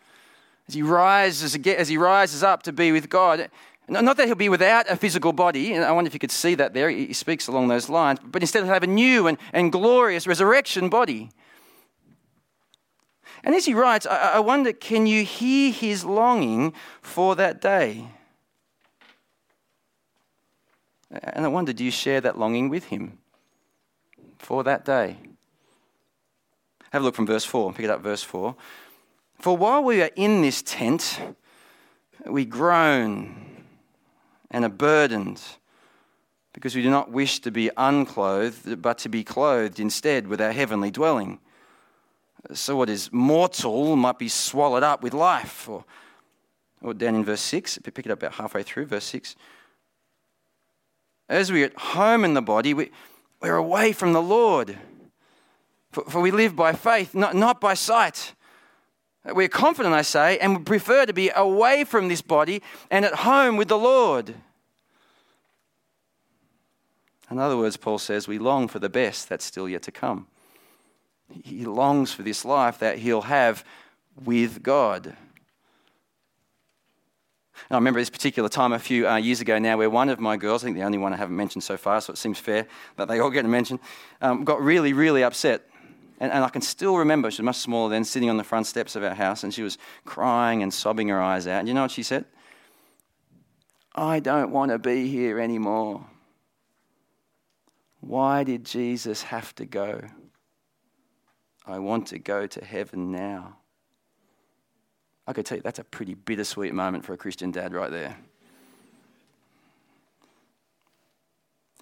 as 0.67 0.75
he 0.75 0.83
rises 0.83 1.55
as 1.55 1.89
he 1.89 1.99
rises 1.99 2.43
up 2.43 2.63
to 2.63 2.73
be 2.73 2.91
with 2.91 3.11
God. 3.11 3.51
Not 3.87 4.17
that 4.17 4.27
he'll 4.27 4.35
be 4.35 4.49
without 4.49 4.89
a 4.89 4.97
physical 4.97 5.35
body, 5.35 5.77
I 5.77 5.93
wonder 5.93 6.09
if 6.09 6.15
you 6.15 6.19
could 6.19 6.33
see 6.33 6.55
that 6.55 6.73
there. 6.73 6.89
He 6.89 7.13
speaks 7.13 7.47
along 7.49 7.69
those 7.69 7.91
lines, 7.91 8.19
but 8.25 8.43
instead 8.43 8.65
he'll 8.65 8.73
have 8.73 8.83
a 8.83 8.89
new 8.89 9.27
and, 9.27 9.37
and 9.53 9.71
glorious 9.71 10.27
resurrection 10.27 10.89
body. 10.89 11.31
And 13.45 13.55
as 13.55 13.67
he 13.67 13.75
writes, 13.75 14.07
I, 14.07 14.37
I 14.37 14.41
wonder 14.41 14.73
can 14.73 15.07
you 15.07 15.23
hear 15.23 15.71
his 15.71 16.03
longing 16.03 16.73
for 17.03 17.37
that 17.37 17.61
day? 17.61 18.09
And 21.23 21.45
I 21.45 21.49
wonder, 21.49 21.73
do 21.73 21.85
you 21.85 21.91
share 21.91 22.21
that 22.21 22.39
longing 22.39 22.69
with 22.69 22.85
him 22.85 23.19
for 24.39 24.65
that 24.65 24.85
day? 24.85 25.17
Have 26.91 27.03
a 27.03 27.05
look 27.05 27.15
from 27.15 27.27
verse 27.27 27.45
4, 27.45 27.73
pick 27.73 27.85
it 27.85 27.91
up, 27.91 28.01
verse 28.01 28.23
4. 28.23 28.55
For 29.39 29.57
while 29.57 29.83
we 29.83 30.03
are 30.03 30.11
in 30.17 30.43
this 30.43 30.63
tent, 30.63 31.21
we 32.25 32.45
groan 32.45 33.35
and 34.51 34.65
are 34.65 34.71
burdened 34.71 35.43
because 36.53 36.75
we 36.75 36.83
do 36.83 36.91
not 36.91 37.11
wish 37.11 37.41
to 37.41 37.51
be 37.51 37.71
unclothed, 37.77 38.81
but 38.81 38.99
to 38.99 39.09
be 39.09 39.23
clothed 39.23 39.79
instead 39.79 40.27
with 40.27 40.41
our 40.41 40.53
heavenly 40.53 40.91
dwelling. 40.91 41.39
So 42.55 42.77
what 42.77 42.89
is 42.89 43.13
mortal 43.13 43.97
might 43.97 44.19
be 44.19 44.29
swallowed 44.29 44.83
up 44.83 45.03
with 45.03 45.13
life. 45.13 45.69
Or, 45.69 45.85
or 46.81 46.95
down 46.95 47.17
in 47.17 47.25
verse 47.25 47.41
6, 47.43 47.81
pick 47.85 48.07
it 48.07 48.11
up 48.11 48.21
about 48.21 48.35
halfway 48.35 48.63
through, 48.63 48.87
verse 48.87 49.05
6 49.05 49.37
as 51.29 51.51
we're 51.51 51.67
at 51.67 51.77
home 51.77 52.25
in 52.25 52.35
the 52.35 52.43
body, 52.43 52.75
we, 52.75 52.91
we're 53.41 53.57
away 53.57 53.93
from 53.93 54.13
the 54.13 54.23
Lord. 54.23 54.79
For, 55.93 56.05
for 56.05 56.21
we 56.21 56.31
live 56.31 56.55
by 56.55 56.73
faith, 56.73 57.15
not, 57.15 57.35
not 57.35 57.61
by 57.61 57.75
sight. 57.75 58.35
We're 59.25 59.49
confident, 59.49 59.95
I 59.95 60.03
say, 60.03 60.39
and 60.39 60.59
we 60.59 60.63
prefer 60.63 61.05
to 61.05 61.13
be 61.13 61.31
away 61.35 61.85
from 61.85 62.09
this 62.09 62.23
body 62.23 62.63
and 62.91 63.05
at 63.05 63.15
home 63.15 63.57
with 63.57 63.69
the 63.69 63.79
Lord. 63.79 64.35
In 67.29 67.39
other 67.39 67.57
words, 67.57 67.77
Paul 67.77 67.99
says, 67.99 68.29
we 68.29 68.39
long 68.39 68.69
for 68.69 68.79
the 68.79 68.89
best 68.89 69.29
that's 69.29 69.45
still 69.45 69.69
yet 69.69 69.83
to 69.83 69.91
come. 69.91 70.29
He 71.43 71.65
longs 71.65 72.13
for 72.13 72.23
this 72.23 72.45
life 72.45 72.79
that 72.79 72.99
he'll 72.99 73.23
have 73.23 73.65
with 74.25 74.63
God. 74.63 75.17
I 77.71 77.75
remember 77.75 78.01
this 78.01 78.11
particular 78.11 78.49
time 78.49 78.73
a 78.73 78.79
few 78.79 79.09
uh, 79.09 79.17
years 79.17 79.41
ago 79.41 79.59
now 79.59 79.77
where 79.77 79.91
one 79.91 80.09
of 80.09 80.21
my 80.21 80.37
girls, 80.37 80.63
I 80.63 80.67
think 80.67 80.77
the 80.77 80.85
only 80.85 80.99
one 80.99 81.13
I 81.13 81.17
haven't 81.17 81.37
mentioned 81.37 81.65
so 81.65 81.77
far, 81.77 82.01
so 82.01 82.13
it 82.13 82.17
seems 82.19 82.39
fair 82.39 82.67
that 82.97 83.09
they 83.09 83.19
all 83.19 83.31
get 83.31 83.45
a 83.45 83.49
mention, 83.49 83.81
um, 84.21 84.45
got 84.45 84.63
really, 84.63 84.93
really 84.93 85.25
upset. 85.25 85.63
And, 86.21 86.33
and, 86.33 86.45
I 86.45 86.49
can 86.49 86.63
still 86.63 86.97
remember, 86.97 87.31
she 87.31 87.43
was 87.43 87.47
much 87.47 87.57
smaller 87.57 87.91
then, 87.91 88.05
sitting 88.05 88.31
on 88.31 88.37
the 88.37 88.45
front 88.45 88.67
steps 88.67 88.97
of 88.97 89.03
our 89.03 89.15
house, 89.15 89.45
and 89.45 89.53
she 89.53 89.63
was 89.63 89.77
crying 90.05 90.63
and 90.63 90.73
sobbing 90.73 91.09
her 91.09 91.21
eyes 91.21 91.47
out. 91.47 91.59
And 91.59 91.69
you 91.69 91.75
know 91.75 91.83
what 91.83 91.91
she 91.91 92.03
said? 92.03 92.25
I 93.95 94.21
don't 94.21 94.51
want 94.51 94.71
to 94.71 94.79
be 94.79 95.09
here 95.09 95.39
anymore. 95.39 96.07
Why 98.01 98.45
did 98.45 98.65
Jesus 98.65 99.25
have 99.25 99.55
to 99.57 99.67
go? 99.67 100.03
I 101.67 101.81
want 101.81 102.07
to 102.09 102.19
go 102.19 102.47
to 102.47 102.65
heaven 102.65 103.11
now. 103.11 103.57
I 105.27 105.33
could 105.33 105.45
tell 105.45 105.59
you 105.59 105.63
that's 105.63 105.79
a 105.79 105.85
pretty 105.85 106.15
bittersweet 106.15 106.73
moment 106.73 107.05
for 107.05 107.13
a 107.13 107.17
Christian 107.17 107.51
dad 107.51 107.75
right 107.75 107.91
there. 107.91 108.17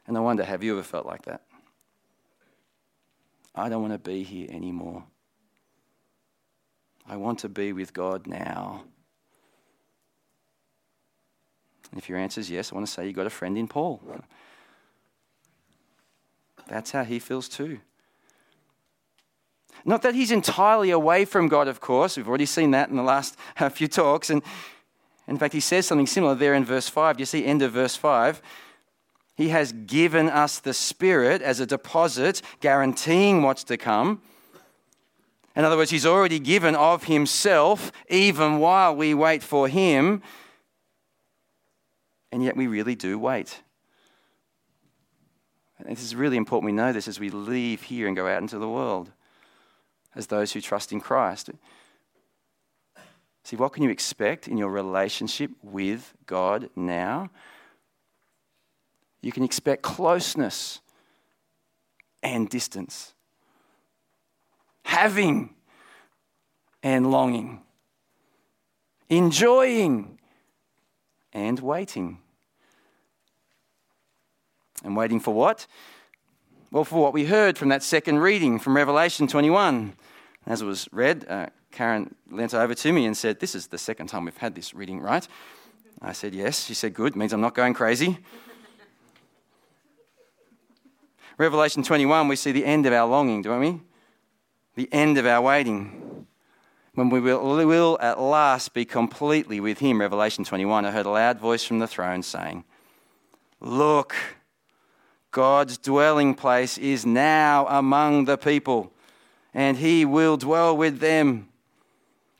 And 0.06 0.16
I 0.16 0.20
wonder, 0.20 0.44
have 0.44 0.62
you 0.62 0.72
ever 0.72 0.82
felt 0.82 1.06
like 1.06 1.24
that? 1.24 1.42
I 3.54 3.68
don't 3.68 3.82
want 3.82 3.94
to 3.94 3.98
be 3.98 4.22
here 4.22 4.48
anymore. 4.50 5.04
I 7.06 7.16
want 7.16 7.38
to 7.40 7.48
be 7.48 7.72
with 7.72 7.92
God 7.92 8.26
now. 8.26 8.84
And 11.90 11.98
if 11.98 12.08
your 12.08 12.18
answer 12.18 12.40
is 12.40 12.50
yes, 12.50 12.72
I 12.72 12.74
want 12.74 12.86
to 12.86 12.92
say 12.92 13.06
you've 13.06 13.14
got 13.14 13.26
a 13.26 13.30
friend 13.30 13.56
in 13.56 13.68
Paul. 13.68 14.02
That's 16.66 16.90
how 16.90 17.04
he 17.04 17.18
feels 17.18 17.48
too. 17.48 17.78
Not 19.84 20.02
that 20.02 20.14
he's 20.14 20.30
entirely 20.30 20.90
away 20.90 21.24
from 21.24 21.48
God, 21.48 21.68
of 21.68 21.80
course. 21.80 22.16
We've 22.16 22.28
already 22.28 22.46
seen 22.46 22.70
that 22.70 22.88
in 22.88 22.96
the 22.96 23.02
last 23.02 23.36
uh, 23.58 23.68
few 23.68 23.88
talks. 23.88 24.30
And 24.30 24.42
in 25.26 25.38
fact, 25.38 25.54
he 25.54 25.60
says 25.60 25.86
something 25.86 26.06
similar 26.06 26.34
there 26.34 26.54
in 26.54 26.64
verse 26.64 26.88
5. 26.88 27.18
You 27.18 27.26
see, 27.26 27.44
end 27.44 27.62
of 27.62 27.72
verse 27.72 27.96
5. 27.96 28.40
He 29.36 29.48
has 29.48 29.72
given 29.72 30.28
us 30.28 30.60
the 30.60 30.74
Spirit 30.74 31.42
as 31.42 31.58
a 31.60 31.66
deposit, 31.66 32.40
guaranteeing 32.60 33.42
what's 33.42 33.64
to 33.64 33.76
come. 33.76 34.22
In 35.56 35.64
other 35.64 35.76
words, 35.76 35.90
He's 35.90 36.06
already 36.06 36.38
given 36.38 36.74
of 36.76 37.04
Himself 37.04 37.90
even 38.08 38.58
while 38.58 38.94
we 38.94 39.12
wait 39.12 39.42
for 39.42 39.68
Him. 39.68 40.22
And 42.30 42.42
yet 42.42 42.56
we 42.56 42.66
really 42.66 42.94
do 42.94 43.18
wait. 43.18 43.60
And 45.78 45.88
this 45.88 46.02
is 46.04 46.14
really 46.14 46.36
important 46.36 46.66
we 46.66 46.72
know 46.72 46.92
this 46.92 47.08
as 47.08 47.18
we 47.18 47.30
leave 47.30 47.82
here 47.82 48.06
and 48.06 48.16
go 48.16 48.26
out 48.26 48.40
into 48.40 48.58
the 48.58 48.68
world 48.68 49.10
as 50.14 50.26
those 50.28 50.52
who 50.52 50.60
trust 50.60 50.92
in 50.92 51.00
Christ. 51.00 51.50
See, 53.44 53.56
what 53.56 53.72
can 53.72 53.82
you 53.82 53.90
expect 53.90 54.48
in 54.48 54.56
your 54.56 54.70
relationship 54.70 55.50
with 55.62 56.14
God 56.26 56.70
now? 56.74 57.30
You 59.20 59.32
can 59.32 59.44
expect 59.44 59.82
closeness 59.82 60.80
and 62.22 62.48
distance, 62.48 63.14
having 64.84 65.54
and 66.82 67.10
longing, 67.10 67.62
enjoying 69.08 70.18
and 71.32 71.60
waiting. 71.60 72.18
And 74.82 74.96
waiting 74.96 75.20
for 75.20 75.32
what? 75.32 75.66
Well, 76.74 76.82
for 76.82 77.00
what 77.00 77.12
we 77.12 77.26
heard 77.26 77.56
from 77.56 77.68
that 77.68 77.84
second 77.84 78.18
reading 78.18 78.58
from 78.58 78.74
Revelation 78.74 79.28
21. 79.28 79.92
As 80.44 80.60
it 80.60 80.64
was 80.64 80.88
read, 80.90 81.24
uh, 81.28 81.46
Karen 81.70 82.16
leant 82.28 82.52
over 82.52 82.74
to 82.74 82.92
me 82.92 83.06
and 83.06 83.16
said, 83.16 83.38
This 83.38 83.54
is 83.54 83.68
the 83.68 83.78
second 83.78 84.08
time 84.08 84.24
we've 84.24 84.36
had 84.36 84.56
this 84.56 84.74
reading, 84.74 84.98
right? 84.98 85.24
I 86.02 86.10
said, 86.10 86.34
Yes. 86.34 86.64
She 86.64 86.74
said, 86.74 86.92
Good, 86.92 87.14
means 87.14 87.32
I'm 87.32 87.40
not 87.40 87.54
going 87.54 87.74
crazy. 87.74 88.18
Revelation 91.38 91.84
21, 91.84 92.26
we 92.26 92.34
see 92.34 92.50
the 92.50 92.64
end 92.64 92.86
of 92.86 92.92
our 92.92 93.08
longing, 93.08 93.42
don't 93.42 93.60
we? 93.60 93.80
The 94.74 94.92
end 94.92 95.16
of 95.16 95.26
our 95.26 95.42
waiting. 95.42 96.26
When 96.94 97.08
we 97.08 97.20
will, 97.20 97.56
we 97.56 97.64
will 97.64 97.98
at 98.00 98.20
last 98.20 98.74
be 98.74 98.84
completely 98.84 99.60
with 99.60 99.78
Him. 99.78 100.00
Revelation 100.00 100.42
21, 100.42 100.86
I 100.86 100.90
heard 100.90 101.06
a 101.06 101.10
loud 101.10 101.38
voice 101.38 101.62
from 101.62 101.78
the 101.78 101.86
throne 101.86 102.24
saying, 102.24 102.64
Look, 103.60 104.16
God's 105.34 105.78
dwelling 105.78 106.36
place 106.36 106.78
is 106.78 107.04
now 107.04 107.66
among 107.66 108.26
the 108.26 108.38
people, 108.38 108.92
and 109.52 109.76
He 109.76 110.04
will 110.04 110.36
dwell 110.36 110.76
with 110.76 111.00
them. 111.00 111.48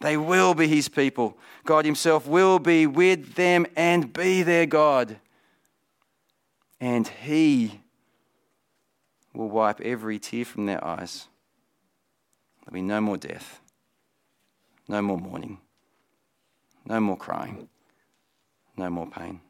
They 0.01 0.17
will 0.17 0.55
be 0.55 0.69
His 0.69 0.89
people. 0.89 1.37
God 1.65 1.87
Himself 1.87 2.29
will 2.29 2.61
be 2.61 2.87
with 2.87 3.35
them 3.35 3.67
and 3.75 4.13
be 4.13 4.45
their 4.45 4.67
God. 4.67 5.17
And 6.81 7.09
He 7.09 7.81
will 9.33 9.49
wipe 9.49 9.81
every 9.81 10.21
tear 10.21 10.45
from 10.45 10.67
their 10.67 10.83
eyes. 10.85 11.27
There'll 12.61 12.75
be 12.75 12.81
no 12.81 13.01
more 13.01 13.17
death, 13.17 13.59
no 14.87 15.03
more 15.03 15.19
mourning, 15.19 15.59
no 16.87 17.01
more 17.01 17.17
crying, 17.17 17.69
no 18.77 18.89
more 18.89 19.09
pain. 19.09 19.41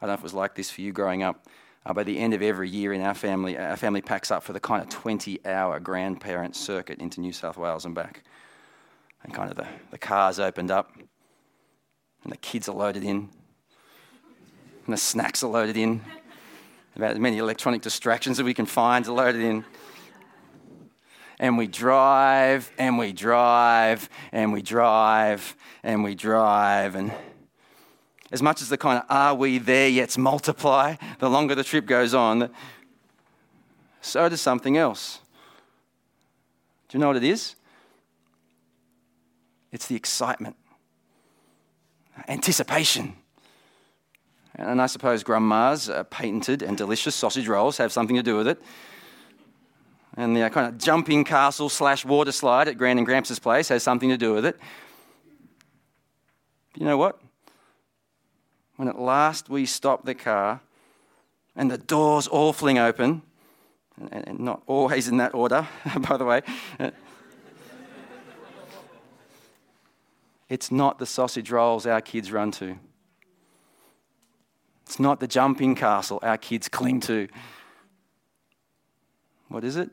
I 0.00 0.06
don't 0.06 0.08
know 0.08 0.14
if 0.14 0.20
it 0.20 0.24
was 0.24 0.34
like 0.34 0.54
this 0.54 0.70
for 0.70 0.80
you 0.80 0.92
growing 0.92 1.22
up. 1.22 1.46
Uh, 1.86 1.92
by 1.92 2.02
the 2.02 2.18
end 2.18 2.34
of 2.34 2.42
every 2.42 2.68
year 2.68 2.92
in 2.92 3.00
our 3.00 3.14
family, 3.14 3.56
our 3.56 3.76
family 3.76 4.02
packs 4.02 4.30
up 4.30 4.42
for 4.42 4.52
the 4.52 4.60
kind 4.60 4.82
of 4.82 4.88
20 4.88 5.44
hour 5.46 5.80
grandparent 5.80 6.54
circuit 6.54 6.98
into 6.98 7.20
New 7.20 7.32
South 7.32 7.56
Wales 7.56 7.84
and 7.84 7.94
back. 7.94 8.22
And 9.22 9.32
kind 9.32 9.50
of 9.50 9.56
the, 9.56 9.66
the 9.90 9.98
cars 9.98 10.38
opened 10.38 10.70
up, 10.70 10.92
and 12.22 12.32
the 12.32 12.36
kids 12.36 12.68
are 12.68 12.74
loaded 12.74 13.02
in, 13.02 13.28
and 14.84 14.92
the 14.92 14.96
snacks 14.96 15.42
are 15.42 15.50
loaded 15.50 15.76
in 15.76 16.02
about 16.98 17.12
as 17.12 17.18
many 17.18 17.38
electronic 17.38 17.80
distractions 17.80 18.38
that 18.38 18.44
we 18.44 18.52
can 18.52 18.66
find 18.66 19.04
to 19.04 19.12
load 19.12 19.36
it 19.36 19.40
in. 19.40 19.64
And 21.38 21.56
we 21.56 21.68
drive 21.68 22.72
and 22.76 22.98
we 22.98 23.12
drive 23.12 24.10
and 24.32 24.52
we 24.52 24.60
drive 24.60 25.54
and 25.84 26.02
we 26.02 26.16
drive. 26.16 26.96
And 26.96 27.12
as 28.30 28.42
much 28.42 28.60
as 28.60 28.68
the 28.68 28.78
kind 28.78 28.98
of 28.98 29.04
are 29.08 29.34
we 29.34 29.58
there 29.58 29.88
yet 29.88 30.16
multiply, 30.18 30.96
the 31.18 31.30
longer 31.30 31.54
the 31.54 31.64
trip 31.64 31.86
goes 31.86 32.14
on, 32.14 32.50
so 34.00 34.28
does 34.28 34.40
something 34.40 34.76
else. 34.76 35.20
Do 36.88 36.96
you 36.96 37.00
know 37.00 37.08
what 37.08 37.16
it 37.16 37.24
is? 37.24 37.54
It's 39.72 39.86
the 39.86 39.96
excitement, 39.96 40.56
anticipation 42.26 43.16
and 44.58 44.82
I 44.82 44.86
suppose 44.86 45.22
grandma's 45.22 45.88
uh, 45.88 46.02
patented 46.04 46.62
and 46.62 46.76
delicious 46.76 47.14
sausage 47.14 47.46
rolls 47.46 47.78
have 47.78 47.92
something 47.92 48.16
to 48.16 48.22
do 48.22 48.36
with 48.36 48.48
it. 48.48 48.60
And 50.16 50.36
the 50.36 50.42
uh, 50.42 50.48
kind 50.48 50.66
of 50.66 50.78
jumping 50.78 51.22
castle 51.22 51.68
slash 51.68 52.04
water 52.04 52.32
slide 52.32 52.66
at 52.66 52.76
Grand 52.76 52.98
and 52.98 53.06
Gramps' 53.06 53.38
place 53.38 53.68
has 53.68 53.84
something 53.84 54.08
to 54.08 54.18
do 54.18 54.34
with 54.34 54.44
it. 54.44 54.58
You 56.76 56.86
know 56.86 56.98
what? 56.98 57.20
When 58.78 58.86
at 58.86 58.96
last 58.96 59.50
we 59.50 59.66
stop 59.66 60.04
the 60.04 60.14
car 60.14 60.60
and 61.56 61.68
the 61.68 61.76
doors 61.76 62.28
all 62.28 62.52
fling 62.52 62.78
open, 62.78 63.22
and, 64.12 64.38
not 64.38 64.62
always 64.68 65.08
in 65.08 65.16
that 65.16 65.34
order, 65.34 65.66
by 66.08 66.16
the 66.16 66.24
way. 66.24 66.42
it's 70.48 70.70
not 70.70 71.00
the 71.00 71.06
sausage 71.06 71.50
rolls 71.50 71.86
our 71.86 72.00
kids 72.00 72.30
run 72.30 72.52
to. 72.52 72.78
It's 74.86 75.00
not 75.00 75.18
the 75.18 75.26
jumping 75.26 75.74
castle 75.74 76.20
our 76.22 76.38
kids 76.38 76.68
cling 76.68 77.00
to. 77.00 77.26
What 79.48 79.64
is 79.64 79.74
it? 79.74 79.90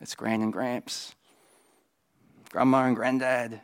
It's 0.00 0.14
Grand 0.14 0.42
and 0.42 0.50
Gramps, 0.50 1.14
Grandma 2.50 2.84
and 2.84 2.96
Granddad. 2.96 3.60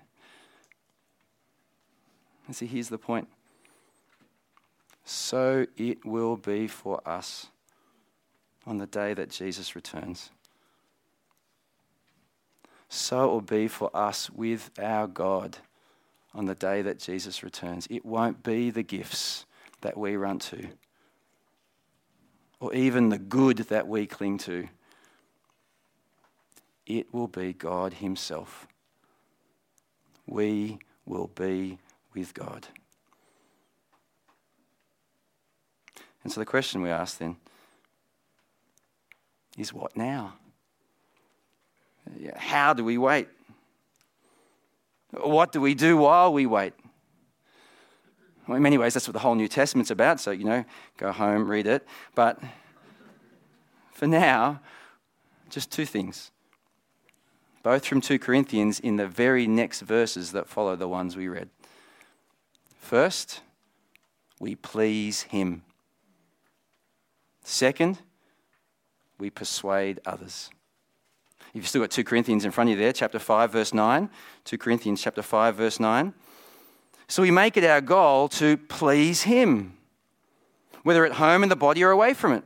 And 2.47 2.55
see, 2.55 2.67
here's 2.67 2.89
the 2.89 2.99
point. 2.99 3.29
So 5.05 5.67
it 5.77 6.05
will 6.05 6.37
be 6.37 6.67
for 6.67 7.07
us 7.07 7.49
on 8.67 8.79
the 8.79 8.87
day 8.87 9.15
that 9.15 9.31
Jesus 9.31 9.77
returns. 9.77 10.31
So 12.89 13.25
it 13.25 13.33
will 13.33 13.41
be 13.41 13.69
for 13.69 13.91
us 13.95 14.31
with 14.31 14.71
our 14.81 15.07
God 15.07 15.59
on 16.35 16.47
the 16.47 16.55
day 16.55 16.83
that 16.83 16.99
Jesus 16.99 17.43
returns. 17.43 17.87
It 17.91 18.05
won't 18.05 18.43
be 18.43 18.71
the 18.71 18.83
gifts 18.83 19.47
that 19.83 19.97
we 19.97 20.17
run 20.17 20.39
to, 20.39 20.69
or 22.61 22.75
even 22.75 23.11
the 23.11 23.19
good 23.19 23.59
that 23.59 23.87
we 23.87 24.07
cling 24.07 24.39
to. 24.39 24.69
It 26.87 27.13
will 27.13 27.29
be 27.29 27.53
God 27.53 27.95
Himself. 27.95 28.67
We 30.27 30.79
will 31.05 31.29
be 31.29 31.79
with 32.15 32.35
God. 32.35 32.67
And 36.23 36.33
so 36.33 36.41
the 36.41 36.47
question 36.47 36.81
we 36.81 36.91
ask 36.91 37.19
then 37.19 37.37
is 39.59 39.73
what 39.73 39.97
now? 39.97 40.35
How 42.37 42.73
do 42.73 42.85
we 42.85 42.99
wait? 42.99 43.29
What 45.13 45.53
do 45.53 45.61
we 45.61 45.75
do 45.75 45.97
while 45.97 46.33
we 46.33 46.47
wait? 46.47 46.73
Well, 48.47 48.57
in 48.57 48.63
many 48.63 48.77
ways, 48.77 48.95
that's 48.95 49.07
what 49.09 49.13
the 49.13 49.21
whole 49.21 49.35
New 49.35 49.49
Testament's 49.49 49.91
about. 49.91 50.21
So, 50.21 50.31
you 50.31 50.45
know, 50.45 50.65
go 50.99 51.13
home, 51.13 51.49
read 51.49 51.67
it. 51.67 51.87
But 52.15 52.41
for 53.93 54.07
now, 54.07 54.61
just 55.49 55.71
two 55.71 55.87
things. 55.87 56.31
Both 57.63 57.87
from 57.87 58.03
2 58.03 58.19
Corinthians 58.19 58.81
in 58.81 58.97
the 58.97 59.07
very 59.07 59.47
next 59.47 59.81
verses 59.81 60.33
that 60.33 60.49
follow 60.49 60.77
the 60.77 60.89
ones 60.89 61.17
we 61.17 61.29
read. 61.29 61.49
First, 62.85 63.41
we 64.39 64.57
please 64.57 65.23
Him. 65.23 65.63
Second, 67.43 67.99
we 69.19 69.31
persuade 69.31 70.01
others. 70.05 70.51
You've 71.55 71.67
still 71.67 71.81
got 71.81 71.91
2 71.91 72.05
Corinthians 72.05 72.45
in 72.45 72.51
front 72.51 72.69
of 72.69 72.77
you 72.77 72.83
there, 72.83 72.93
chapter 72.93 73.19
5, 73.19 73.51
verse 73.53 73.73
9. 73.73 74.11
2 74.45 74.59
Corinthians 74.59 75.01
chapter 75.01 75.23
5, 75.23 75.55
verse 75.57 75.81
9. 75.81 76.13
So 77.09 77.23
we 77.23 77.31
make 77.31 77.57
it 77.57 77.65
our 77.65 77.81
goal 77.81 78.29
to 78.29 78.59
please 78.59 79.23
Him, 79.23 79.79
whether 80.83 81.07
at 81.07 81.13
home 81.13 81.43
in 81.43 81.49
the 81.49 81.57
body 81.57 81.83
or 81.83 81.91
away 81.91 82.13
from 82.13 82.33
it. 82.33 82.45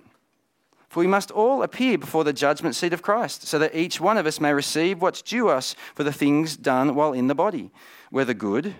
For 0.88 1.00
we 1.00 1.08
must 1.08 1.32
all 1.32 1.64
appear 1.64 1.98
before 1.98 2.22
the 2.22 2.32
judgment 2.32 2.76
seat 2.76 2.92
of 2.92 3.02
Christ, 3.02 3.48
so 3.48 3.58
that 3.58 3.74
each 3.74 4.00
one 4.00 4.16
of 4.16 4.24
us 4.24 4.40
may 4.40 4.54
receive 4.54 5.02
what's 5.02 5.20
due 5.20 5.48
us 5.48 5.74
for 5.96 6.04
the 6.04 6.12
things 6.12 6.56
done 6.56 6.94
while 6.94 7.12
in 7.12 7.26
the 7.26 7.34
body, 7.34 7.72
whether 8.10 8.34
good 8.34 8.76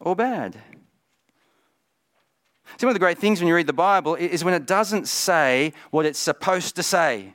or 0.00 0.16
bad. 0.16 0.56
See, 2.76 2.84
one 2.86 2.90
of 2.90 2.94
the 2.94 3.00
great 3.00 3.18
things 3.18 3.40
when 3.40 3.48
you 3.48 3.54
read 3.54 3.66
the 3.66 3.72
Bible 3.72 4.14
is 4.14 4.44
when 4.44 4.54
it 4.54 4.66
doesn't 4.66 5.08
say 5.08 5.72
what 5.90 6.04
it's 6.04 6.18
supposed 6.18 6.76
to 6.76 6.82
say, 6.82 7.32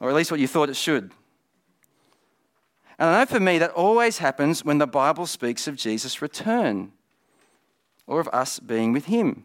or 0.00 0.08
at 0.08 0.14
least 0.14 0.30
what 0.30 0.40
you 0.40 0.48
thought 0.48 0.70
it 0.70 0.76
should. 0.76 1.10
And 2.98 3.10
I 3.10 3.20
know 3.20 3.26
for 3.26 3.40
me 3.40 3.58
that 3.58 3.72
always 3.72 4.18
happens 4.18 4.64
when 4.64 4.78
the 4.78 4.86
Bible 4.86 5.26
speaks 5.26 5.66
of 5.66 5.76
Jesus' 5.76 6.22
return 6.22 6.92
or 8.06 8.20
of 8.20 8.28
us 8.28 8.58
being 8.58 8.92
with 8.92 9.06
Him. 9.06 9.44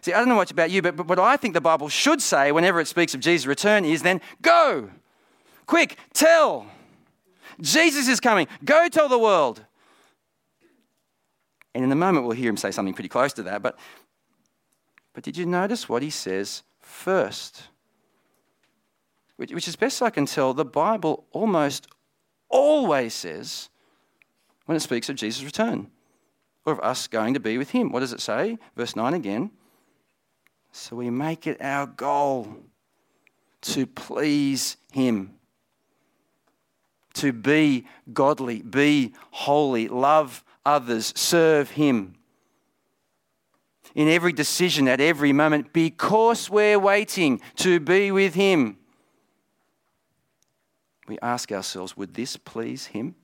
See, 0.00 0.12
I 0.12 0.18
don't 0.18 0.28
know 0.28 0.36
much 0.36 0.50
about 0.50 0.70
you, 0.70 0.82
but, 0.82 0.96
but 0.96 1.06
what 1.06 1.18
I 1.18 1.36
think 1.36 1.54
the 1.54 1.60
Bible 1.60 1.88
should 1.88 2.20
say 2.20 2.50
whenever 2.50 2.80
it 2.80 2.88
speaks 2.88 3.14
of 3.14 3.20
Jesus' 3.20 3.46
return 3.46 3.84
is 3.84 4.02
then 4.02 4.20
go, 4.40 4.90
quick, 5.66 5.96
tell. 6.12 6.66
Jesus 7.60 8.08
is 8.08 8.18
coming. 8.18 8.48
Go 8.64 8.88
tell 8.88 9.08
the 9.08 9.18
world. 9.18 9.64
And 11.74 11.84
in 11.84 11.92
a 11.92 11.96
moment, 11.96 12.26
we'll 12.26 12.36
hear 12.36 12.50
him 12.50 12.56
say 12.56 12.70
something 12.70 12.94
pretty 12.94 13.08
close 13.08 13.32
to 13.34 13.42
that. 13.44 13.62
But, 13.62 13.78
but 15.14 15.24
did 15.24 15.36
you 15.36 15.46
notice 15.46 15.88
what 15.88 16.02
he 16.02 16.10
says 16.10 16.62
first? 16.80 17.64
Which, 19.36 19.52
which, 19.52 19.68
as 19.68 19.76
best 19.76 20.02
I 20.02 20.10
can 20.10 20.26
tell, 20.26 20.54
the 20.54 20.64
Bible 20.64 21.26
almost 21.32 21.88
always 22.48 23.14
says 23.14 23.70
when 24.66 24.76
it 24.76 24.80
speaks 24.80 25.08
of 25.08 25.16
Jesus' 25.16 25.44
return 25.44 25.90
or 26.64 26.74
of 26.74 26.80
us 26.80 27.06
going 27.06 27.34
to 27.34 27.40
be 27.40 27.58
with 27.58 27.70
him. 27.70 27.90
What 27.90 28.00
does 28.00 28.12
it 28.12 28.20
say? 28.20 28.58
Verse 28.76 28.94
9 28.94 29.14
again. 29.14 29.50
So 30.72 30.96
we 30.96 31.10
make 31.10 31.46
it 31.46 31.60
our 31.60 31.86
goal 31.86 32.56
to 33.62 33.86
please 33.86 34.76
Him, 34.92 35.34
to 37.14 37.32
be 37.32 37.86
godly, 38.12 38.62
be 38.62 39.12
holy, 39.30 39.88
love 39.88 40.44
others, 40.64 41.12
serve 41.16 41.70
Him. 41.70 42.14
In 43.94 44.08
every 44.08 44.32
decision, 44.32 44.88
at 44.88 45.00
every 45.00 45.32
moment, 45.32 45.72
because 45.72 46.48
we're 46.48 46.78
waiting 46.78 47.40
to 47.56 47.78
be 47.78 48.10
with 48.10 48.34
Him, 48.34 48.78
we 51.06 51.18
ask 51.20 51.52
ourselves, 51.52 51.96
would 51.96 52.14
this 52.14 52.36
please 52.36 52.86
Him? 52.86 53.14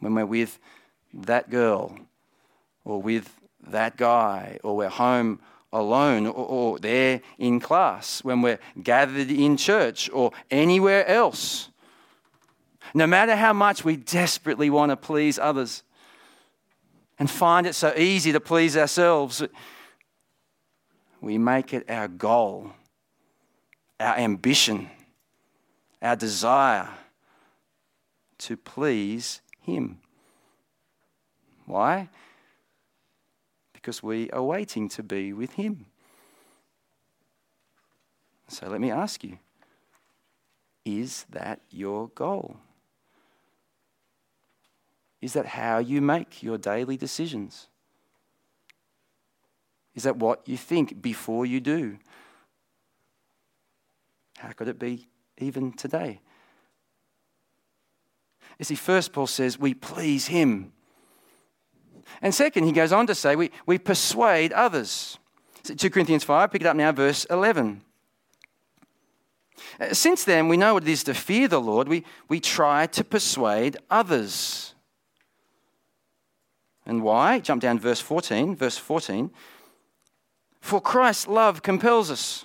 When 0.00 0.14
we're 0.14 0.26
with 0.26 0.58
that 1.14 1.48
girl 1.48 1.96
or 2.84 3.00
with 3.00 3.38
that 3.68 3.96
guy, 3.96 4.58
or 4.62 4.76
we're 4.76 4.88
home 4.88 5.40
alone, 5.72 6.26
or, 6.26 6.32
or 6.32 6.78
there 6.78 7.20
in 7.38 7.60
class, 7.60 8.22
when 8.24 8.42
we're 8.42 8.58
gathered 8.82 9.30
in 9.30 9.56
church, 9.56 10.10
or 10.12 10.32
anywhere 10.50 11.06
else. 11.06 11.70
No 12.94 13.06
matter 13.06 13.36
how 13.36 13.52
much 13.52 13.84
we 13.84 13.96
desperately 13.96 14.70
want 14.70 14.90
to 14.90 14.96
please 14.96 15.38
others 15.38 15.82
and 17.18 17.30
find 17.30 17.66
it 17.66 17.74
so 17.74 17.94
easy 17.96 18.32
to 18.32 18.40
please 18.40 18.76
ourselves, 18.76 19.42
we 21.20 21.38
make 21.38 21.72
it 21.72 21.88
our 21.88 22.08
goal, 22.08 22.72
our 24.00 24.16
ambition, 24.16 24.90
our 26.00 26.16
desire 26.16 26.88
to 28.38 28.56
please 28.56 29.40
Him. 29.60 30.00
Why? 31.66 32.08
because 33.82 34.00
we 34.00 34.30
are 34.30 34.42
waiting 34.42 34.88
to 34.88 35.02
be 35.02 35.32
with 35.32 35.54
Him. 35.54 35.86
So 38.46 38.68
let 38.68 38.80
me 38.80 38.90
ask 38.92 39.24
you 39.24 39.38
is 40.84 41.26
that 41.30 41.60
your 41.70 42.08
goal? 42.08 42.56
Is 45.22 45.34
that 45.34 45.46
how 45.46 45.78
you 45.78 46.02
make 46.02 46.42
your 46.42 46.58
daily 46.58 46.96
decisions? 46.96 47.68
Is 49.94 50.02
that 50.02 50.16
what 50.16 50.46
you 50.48 50.56
think 50.56 51.00
before 51.00 51.46
you 51.46 51.60
do? 51.60 51.98
How 54.38 54.50
could 54.50 54.66
it 54.66 54.80
be 54.80 55.06
even 55.38 55.72
today? 55.72 56.20
You 58.58 58.64
see, 58.64 58.74
first, 58.74 59.12
Paul 59.12 59.28
says, 59.28 59.58
we 59.58 59.74
please 59.74 60.26
him. 60.26 60.72
And 62.20 62.34
second, 62.34 62.64
he 62.64 62.72
goes 62.72 62.92
on 62.92 63.06
to 63.06 63.14
say, 63.14 63.36
we, 63.36 63.52
we 63.64 63.78
persuade 63.78 64.52
others. 64.52 65.18
2 65.62 65.90
Corinthians 65.90 66.24
5, 66.24 66.50
pick 66.50 66.62
it 66.62 66.66
up 66.66 66.76
now, 66.76 66.90
verse 66.90 67.24
11. 67.26 67.82
Uh, 69.80 69.94
since 69.94 70.24
then, 70.24 70.48
we 70.48 70.56
know 70.56 70.74
what 70.74 70.82
it 70.82 70.88
is 70.88 71.04
to 71.04 71.14
fear 71.14 71.46
the 71.46 71.60
Lord. 71.60 71.88
We, 71.88 72.04
we 72.28 72.40
try 72.40 72.86
to 72.88 73.04
persuade 73.04 73.76
others. 73.88 74.71
And 76.84 77.02
why? 77.02 77.38
Jump 77.38 77.62
down 77.62 77.78
verse 77.78 78.00
14. 78.00 78.56
Verse 78.56 78.78
14. 78.78 79.30
For 80.60 80.80
Christ's 80.80 81.26
love 81.26 81.62
compels 81.62 82.10
us, 82.10 82.44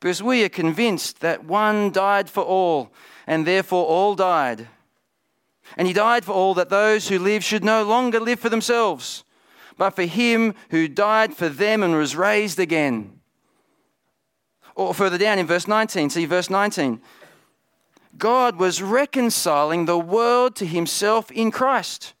because 0.00 0.22
we 0.22 0.42
are 0.42 0.48
convinced 0.48 1.20
that 1.20 1.44
one 1.44 1.92
died 1.92 2.28
for 2.28 2.42
all, 2.42 2.90
and 3.28 3.46
therefore 3.46 3.86
all 3.86 4.16
died. 4.16 4.66
And 5.76 5.86
he 5.86 5.94
died 5.94 6.24
for 6.24 6.32
all 6.32 6.54
that 6.54 6.68
those 6.68 7.08
who 7.08 7.20
live 7.20 7.44
should 7.44 7.62
no 7.62 7.84
longer 7.84 8.18
live 8.18 8.40
for 8.40 8.48
themselves, 8.48 9.22
but 9.78 9.90
for 9.90 10.02
him 10.02 10.54
who 10.70 10.88
died 10.88 11.34
for 11.34 11.48
them 11.48 11.84
and 11.84 11.94
was 11.94 12.16
raised 12.16 12.58
again. 12.58 13.20
Or 14.74 14.92
further 14.92 15.18
down 15.18 15.38
in 15.38 15.46
verse 15.46 15.68
19, 15.68 16.10
see 16.10 16.24
verse 16.24 16.50
19. 16.50 17.00
God 18.18 18.56
was 18.56 18.82
reconciling 18.82 19.84
the 19.84 19.98
world 19.98 20.56
to 20.56 20.66
himself 20.66 21.30
in 21.30 21.50
Christ, 21.50 22.14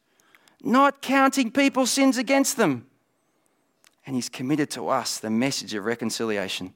not 0.62 1.02
counting 1.02 1.50
people's 1.50 1.90
sins 1.90 2.16
against 2.16 2.56
them. 2.56 2.86
And 4.06 4.16
he's 4.16 4.28
committed 4.28 4.70
to 4.70 4.88
us 4.88 5.18
the 5.18 5.30
message 5.30 5.74
of 5.74 5.84
reconciliation. 5.84 6.74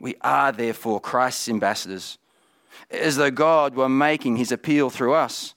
We 0.00 0.14
are 0.20 0.52
therefore 0.52 1.00
Christ's 1.00 1.48
ambassadors 1.48 2.18
as 2.90 3.16
though 3.16 3.30
God 3.30 3.74
were 3.74 3.88
making 3.88 4.36
his 4.36 4.52
appeal 4.52 4.90
through 4.90 5.14
us. 5.14 5.54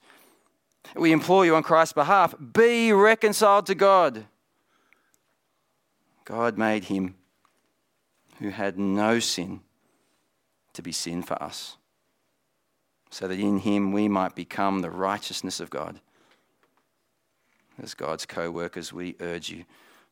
We 0.95 1.11
implore 1.11 1.45
you 1.45 1.55
on 1.55 1.63
Christ's 1.63 1.93
behalf 1.93 2.33
be 2.53 2.91
reconciled 2.91 3.67
to 3.67 3.75
God. 3.75 4.25
God 6.25 6.57
made 6.57 6.85
him 6.85 7.15
who 8.39 8.49
had 8.49 8.77
no 8.79 9.19
sin 9.19 9.61
to 10.73 10.81
be 10.81 10.91
sin 10.91 11.21
for 11.21 11.41
us, 11.41 11.77
so 13.09 13.27
that 13.27 13.39
in 13.39 13.59
him 13.59 13.91
we 13.91 14.07
might 14.07 14.35
become 14.35 14.79
the 14.79 14.89
righteousness 14.89 15.59
of 15.59 15.69
God. 15.69 15.99
As 17.81 17.93
God's 17.93 18.25
co 18.25 18.51
workers, 18.51 18.93
we 18.93 19.15
urge 19.19 19.49
you 19.49 19.65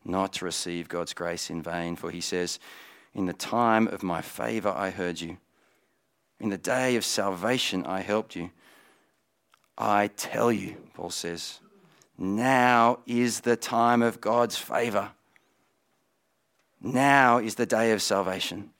not 0.03 0.34
to 0.34 0.45
receive 0.45 0.88
God's 0.88 1.13
grace 1.13 1.49
in 1.49 1.62
vain, 1.62 1.95
for 1.95 2.10
he 2.10 2.21
says, 2.21 2.60
In 3.13 3.25
the 3.25 3.34
time 3.34 3.88
of 3.88 4.01
my 4.01 4.21
favor 4.21 4.69
I 4.69 4.89
heard 4.89 5.21
you. 5.21 5.38
In 6.39 6.49
the 6.49 6.58
day 6.58 6.95
of 6.95 7.05
salvation, 7.05 7.86
I 7.86 8.01
helped 8.01 8.36
you. 8.36 8.49
I 9.77 10.08
tell 10.08 10.51
you, 10.51 10.77
Paul 10.93 11.10
says, 11.10 11.60
now 12.19 12.99
is 13.08 13.41
the 13.41 13.55
time 13.55 14.01
of 14.01 14.19
God's 14.19 14.58
favor. 14.58 15.12
Now 16.82 17.38
is 17.38 17.55
the 17.55 17.65
day 17.65 17.93
of 17.93 18.01
salvation. 18.01 18.71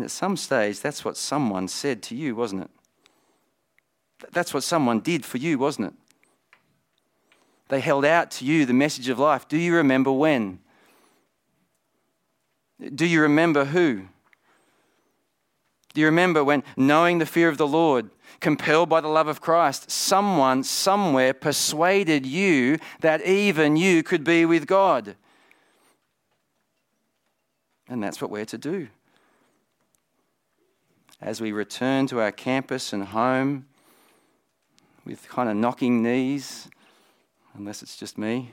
And 0.00 0.06
at 0.06 0.10
some 0.10 0.38
stage, 0.38 0.80
that's 0.80 1.04
what 1.04 1.18
someone 1.18 1.68
said 1.68 2.02
to 2.04 2.14
you, 2.14 2.34
wasn't 2.34 2.62
it? 2.62 2.70
That's 4.32 4.54
what 4.54 4.62
someone 4.62 5.00
did 5.00 5.26
for 5.26 5.36
you, 5.36 5.58
wasn't 5.58 5.88
it? 5.88 5.92
They 7.68 7.80
held 7.80 8.06
out 8.06 8.30
to 8.30 8.46
you 8.46 8.64
the 8.64 8.72
message 8.72 9.10
of 9.10 9.18
life. 9.18 9.46
Do 9.46 9.58
you 9.58 9.74
remember 9.74 10.10
when? 10.10 10.60
Do 12.94 13.04
you 13.04 13.20
remember 13.20 13.66
who? 13.66 14.04
Do 15.92 16.00
you 16.00 16.06
remember 16.06 16.42
when, 16.42 16.62
knowing 16.78 17.18
the 17.18 17.26
fear 17.26 17.50
of 17.50 17.58
the 17.58 17.68
Lord, 17.68 18.08
compelled 18.40 18.88
by 18.88 19.02
the 19.02 19.08
love 19.08 19.28
of 19.28 19.42
Christ, 19.42 19.90
someone 19.90 20.62
somewhere 20.62 21.34
persuaded 21.34 22.24
you 22.24 22.78
that 23.00 23.20
even 23.26 23.76
you 23.76 24.02
could 24.02 24.24
be 24.24 24.46
with 24.46 24.66
God? 24.66 25.14
And 27.86 28.02
that's 28.02 28.22
what 28.22 28.30
we're 28.30 28.46
to 28.46 28.56
do. 28.56 28.88
As 31.22 31.40
we 31.40 31.52
return 31.52 32.06
to 32.08 32.20
our 32.20 32.32
campus 32.32 32.92
and 32.92 33.04
home 33.04 33.66
with 35.04 35.28
kind 35.28 35.48
of 35.48 35.56
knocking 35.56 36.02
knees, 36.02 36.68
unless 37.54 37.82
it's 37.82 37.96
just 37.96 38.16
me, 38.16 38.52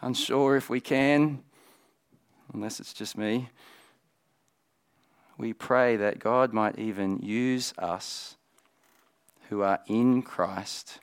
unsure 0.00 0.56
if 0.56 0.70
we 0.70 0.80
can 0.80 1.42
unless 2.52 2.80
it's 2.80 2.92
just 2.92 3.16
me, 3.16 3.50
we 5.36 5.52
pray 5.52 5.96
that 5.96 6.18
God 6.18 6.52
might 6.52 6.78
even 6.78 7.18
use 7.20 7.72
us 7.78 8.36
who 9.48 9.62
are 9.62 9.80
in 9.86 10.22
Christ, 10.22 11.00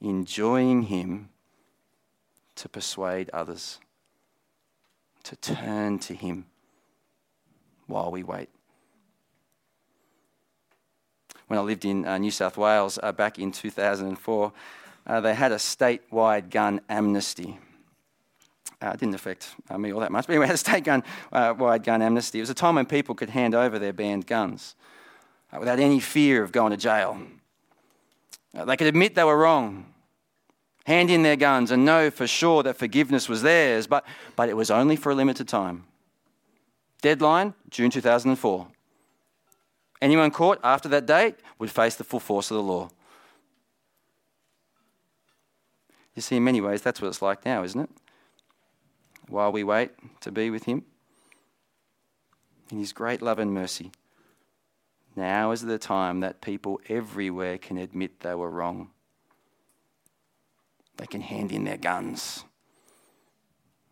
enjoying 0.00 0.82
Him, 0.82 1.30
to 2.56 2.68
persuade 2.68 3.30
others 3.32 3.80
to 5.22 5.36
turn 5.36 5.98
to 6.00 6.14
Him 6.14 6.46
while 7.86 8.10
we 8.10 8.22
wait. 8.22 8.50
When 11.50 11.58
I 11.58 11.62
lived 11.62 11.84
in 11.84 12.06
uh, 12.06 12.16
New 12.16 12.30
South 12.30 12.56
Wales 12.56 12.96
uh, 13.02 13.10
back 13.10 13.36
in 13.36 13.50
2004, 13.50 14.52
uh, 15.04 15.20
they 15.20 15.34
had 15.34 15.50
a 15.50 15.56
statewide 15.56 16.48
gun 16.48 16.80
amnesty. 16.88 17.58
Uh, 18.80 18.90
it 18.94 19.00
didn't 19.00 19.16
affect 19.16 19.56
uh, 19.68 19.76
me 19.76 19.92
all 19.92 19.98
that 19.98 20.12
much, 20.12 20.28
but 20.28 20.34
anyway, 20.34 20.46
a 20.50 20.52
statewide 20.52 21.02
uh, 21.32 21.78
gun 21.78 22.02
amnesty. 22.02 22.38
It 22.38 22.42
was 22.42 22.50
a 22.50 22.54
time 22.54 22.76
when 22.76 22.86
people 22.86 23.16
could 23.16 23.30
hand 23.30 23.56
over 23.56 23.80
their 23.80 23.92
banned 23.92 24.28
guns 24.28 24.76
without 25.58 25.80
any 25.80 25.98
fear 25.98 26.44
of 26.44 26.52
going 26.52 26.70
to 26.70 26.76
jail. 26.76 27.20
they 28.54 28.76
could 28.76 28.86
admit 28.86 29.16
they 29.16 29.24
were 29.24 29.36
wrong, 29.36 29.86
hand 30.86 31.10
in 31.10 31.24
their 31.24 31.34
guns, 31.34 31.72
and 31.72 31.84
know 31.84 32.12
for 32.12 32.28
sure 32.28 32.62
that 32.62 32.76
forgiveness 32.76 33.28
was 33.28 33.42
theirs, 33.42 33.88
but, 33.88 34.06
but 34.36 34.48
it 34.48 34.56
was 34.56 34.70
only 34.70 34.94
for 34.94 35.10
a 35.10 35.16
limited 35.16 35.48
time. 35.48 35.82
Deadline 37.02 37.54
June 37.70 37.90
2004. 37.90 38.68
Anyone 40.00 40.30
caught 40.30 40.58
after 40.64 40.88
that 40.88 41.06
date 41.06 41.36
would 41.58 41.70
face 41.70 41.94
the 41.94 42.04
full 42.04 42.20
force 42.20 42.50
of 42.50 42.56
the 42.56 42.62
law. 42.62 42.90
You 46.14 46.22
see, 46.22 46.36
in 46.36 46.44
many 46.44 46.60
ways, 46.60 46.82
that's 46.82 47.00
what 47.00 47.08
it's 47.08 47.22
like 47.22 47.44
now, 47.44 47.62
isn't 47.62 47.80
it? 47.80 47.90
While 49.28 49.52
we 49.52 49.62
wait 49.62 49.92
to 50.22 50.32
be 50.32 50.50
with 50.50 50.64
Him, 50.64 50.84
in 52.70 52.78
His 52.78 52.92
great 52.92 53.22
love 53.22 53.38
and 53.38 53.52
mercy, 53.52 53.92
now 55.16 55.50
is 55.50 55.62
the 55.62 55.78
time 55.78 56.20
that 56.20 56.40
people 56.40 56.80
everywhere 56.88 57.58
can 57.58 57.76
admit 57.76 58.20
they 58.20 58.34
were 58.34 58.50
wrong. 58.50 58.90
They 60.96 61.06
can 61.06 61.20
hand 61.20 61.52
in 61.52 61.64
their 61.64 61.76
guns. 61.76 62.44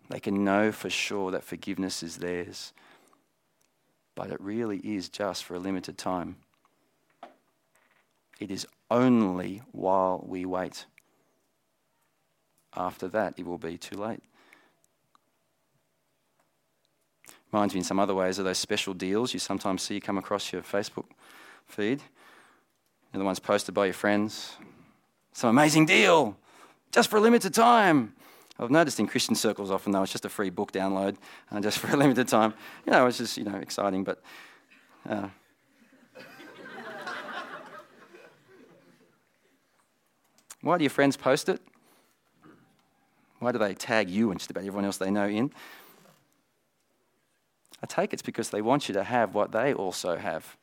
They 0.08 0.20
can 0.20 0.44
know 0.44 0.72
for 0.72 0.90
sure 0.90 1.30
that 1.30 1.44
forgiveness 1.44 2.02
is 2.02 2.18
theirs 2.18 2.72
but 4.18 4.32
it 4.32 4.40
really 4.40 4.78
is 4.78 5.08
just 5.08 5.44
for 5.44 5.54
a 5.54 5.60
limited 5.60 5.96
time. 5.96 6.34
It 8.40 8.50
is 8.50 8.66
only 8.90 9.62
while 9.70 10.24
we 10.26 10.44
wait. 10.44 10.86
After 12.74 13.06
that, 13.06 13.34
it 13.36 13.46
will 13.46 13.58
be 13.58 13.78
too 13.78 13.96
late. 13.96 14.20
Reminds 17.52 17.74
me 17.74 17.78
in 17.78 17.84
some 17.84 18.00
other 18.00 18.12
ways 18.12 18.40
of 18.40 18.44
those 18.44 18.58
special 18.58 18.92
deals 18.92 19.32
you 19.32 19.38
sometimes 19.38 19.82
see 19.82 20.00
come 20.00 20.18
across 20.18 20.52
your 20.52 20.62
Facebook 20.62 21.06
feed. 21.68 22.02
You're 23.12 23.20
the 23.20 23.24
ones 23.24 23.38
posted 23.38 23.72
by 23.72 23.84
your 23.84 23.94
friends. 23.94 24.56
Some 25.32 25.50
amazing 25.50 25.86
deal, 25.86 26.36
just 26.90 27.08
for 27.08 27.18
a 27.18 27.20
limited 27.20 27.54
time. 27.54 28.14
I've 28.58 28.70
noticed 28.70 28.98
in 28.98 29.06
Christian 29.06 29.34
circles 29.34 29.70
often 29.70 29.92
though 29.92 30.02
it's 30.02 30.12
just 30.12 30.24
a 30.24 30.28
free 30.28 30.50
book 30.50 30.72
download 30.72 31.16
uh, 31.52 31.60
just 31.60 31.78
for 31.80 31.90
a 31.90 31.96
limited 31.96 32.28
time. 32.28 32.54
You 32.86 32.92
know, 32.92 33.06
it's 33.06 33.18
just 33.18 33.36
you 33.36 33.44
know 33.44 33.56
exciting, 33.56 34.04
but. 34.04 34.22
Uh, 35.08 35.28
why 40.60 40.76
do 40.76 40.84
your 40.84 40.90
friends 40.90 41.16
post 41.16 41.48
it? 41.48 41.62
Why 43.38 43.52
do 43.52 43.58
they 43.58 43.74
tag 43.74 44.10
you 44.10 44.30
and 44.30 44.40
just 44.40 44.50
about 44.50 44.64
everyone 44.64 44.84
else 44.84 44.98
they 44.98 45.10
know 45.10 45.28
in? 45.28 45.52
I 47.82 47.86
take 47.86 48.12
it's 48.12 48.22
because 48.22 48.50
they 48.50 48.60
want 48.60 48.88
you 48.88 48.94
to 48.94 49.04
have 49.04 49.34
what 49.34 49.52
they 49.52 49.72
also 49.72 50.16
have. 50.16 50.56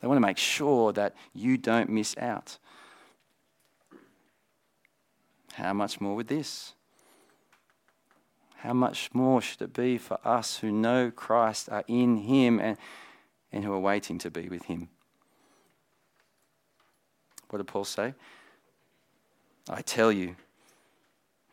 They 0.00 0.08
want 0.08 0.16
to 0.16 0.26
make 0.26 0.38
sure 0.38 0.92
that 0.94 1.14
you 1.34 1.58
don't 1.58 1.90
miss 1.90 2.16
out. 2.16 2.58
How 5.52 5.72
much 5.72 6.00
more 6.00 6.14
with 6.14 6.28
this? 6.28 6.72
How 8.56 8.72
much 8.72 9.10
more 9.12 9.42
should 9.42 9.60
it 9.62 9.72
be 9.72 9.98
for 9.98 10.18
us 10.24 10.58
who 10.58 10.70
know 10.70 11.10
Christ, 11.10 11.68
are 11.68 11.84
in 11.88 12.16
Him, 12.18 12.58
and, 12.60 12.78
and 13.50 13.64
who 13.64 13.72
are 13.72 13.80
waiting 13.80 14.18
to 14.18 14.30
be 14.30 14.48
with 14.48 14.64
Him? 14.64 14.88
What 17.50 17.58
did 17.58 17.66
Paul 17.66 17.84
say? 17.84 18.14
I 19.68 19.82
tell 19.82 20.10
you, 20.10 20.36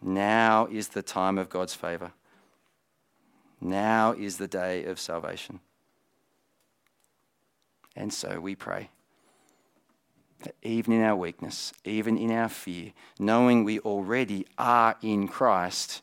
now 0.02 0.68
is 0.72 0.90
the 0.90 1.02
time 1.02 1.38
of 1.38 1.50
God's 1.50 1.76
favor. 1.76 2.12
Now 3.60 4.14
is 4.14 4.38
the 4.38 4.48
day 4.48 4.86
of 4.86 5.00
salvation. 5.00 5.60
And 7.96 8.14
so 8.14 8.40
we 8.40 8.56
pray 8.56 8.90
that 10.42 10.56
even 10.62 10.94
in 10.94 11.02
our 11.02 11.16
weakness, 11.16 11.74
even 11.84 12.18
in 12.18 12.32
our 12.32 12.50
fear, 12.50 12.94
knowing 13.20 13.64
we 13.64 13.80
already 13.80 14.46
are 14.58 14.96
in 15.02 15.28
Christ, 15.28 16.02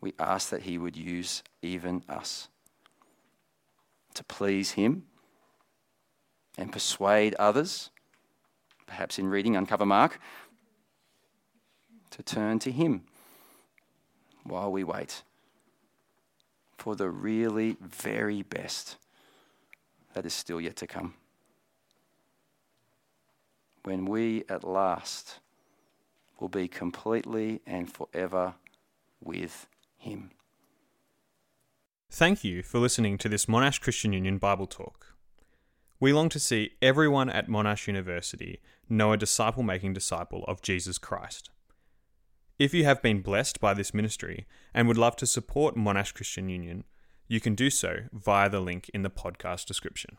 we 0.00 0.14
ask 0.18 0.50
that 0.50 0.62
He 0.62 0.78
would 0.78 0.96
use 0.96 1.42
even 1.62 2.04
us 2.08 2.48
to 4.14 4.24
please 4.24 4.72
Him 4.72 5.04
and 6.56 6.72
persuade 6.72 7.34
others, 7.34 7.90
perhaps 8.86 9.18
in 9.18 9.28
reading 9.28 9.56
Uncover 9.56 9.86
Mark, 9.86 10.20
to 12.10 12.22
turn 12.22 12.58
to 12.60 12.70
Him 12.70 13.02
while 14.44 14.70
we 14.70 14.84
wait 14.84 15.22
for 16.78 16.96
the 16.96 17.10
really 17.10 17.76
very 17.80 18.42
best 18.42 18.96
that 20.14 20.24
is 20.24 20.32
still 20.32 20.60
yet 20.60 20.76
to 20.76 20.86
come 20.86 21.14
when 23.84 24.04
we 24.04 24.44
at 24.48 24.64
last 24.64 25.40
will 26.38 26.48
be 26.48 26.68
completely 26.68 27.60
and 27.66 27.92
forever 27.92 28.54
with 29.22 29.66
Him. 29.96 30.30
Thank 32.10 32.42
you 32.42 32.62
for 32.62 32.78
listening 32.78 33.18
to 33.18 33.28
this 33.28 33.46
Monash 33.46 33.80
Christian 33.80 34.12
Union 34.12 34.38
Bible 34.38 34.66
Talk. 34.66 35.14
We 36.00 36.12
long 36.12 36.28
to 36.30 36.40
see 36.40 36.72
everyone 36.80 37.28
at 37.28 37.48
Monash 37.48 37.86
University 37.86 38.60
know 38.88 39.12
a 39.12 39.16
disciple 39.16 39.62
making 39.62 39.92
disciple 39.92 40.44
of 40.48 40.62
Jesus 40.62 40.98
Christ. 40.98 41.50
If 42.58 42.74
you 42.74 42.84
have 42.84 43.00
been 43.00 43.22
blessed 43.22 43.60
by 43.60 43.74
this 43.74 43.94
ministry 43.94 44.46
and 44.74 44.88
would 44.88 44.98
love 44.98 45.16
to 45.16 45.26
support 45.26 45.76
Monash 45.76 46.12
Christian 46.12 46.48
Union, 46.48 46.84
you 47.28 47.40
can 47.40 47.54
do 47.54 47.70
so 47.70 48.00
via 48.12 48.50
the 48.50 48.60
link 48.60 48.90
in 48.92 49.02
the 49.02 49.10
podcast 49.10 49.66
description. 49.66 50.16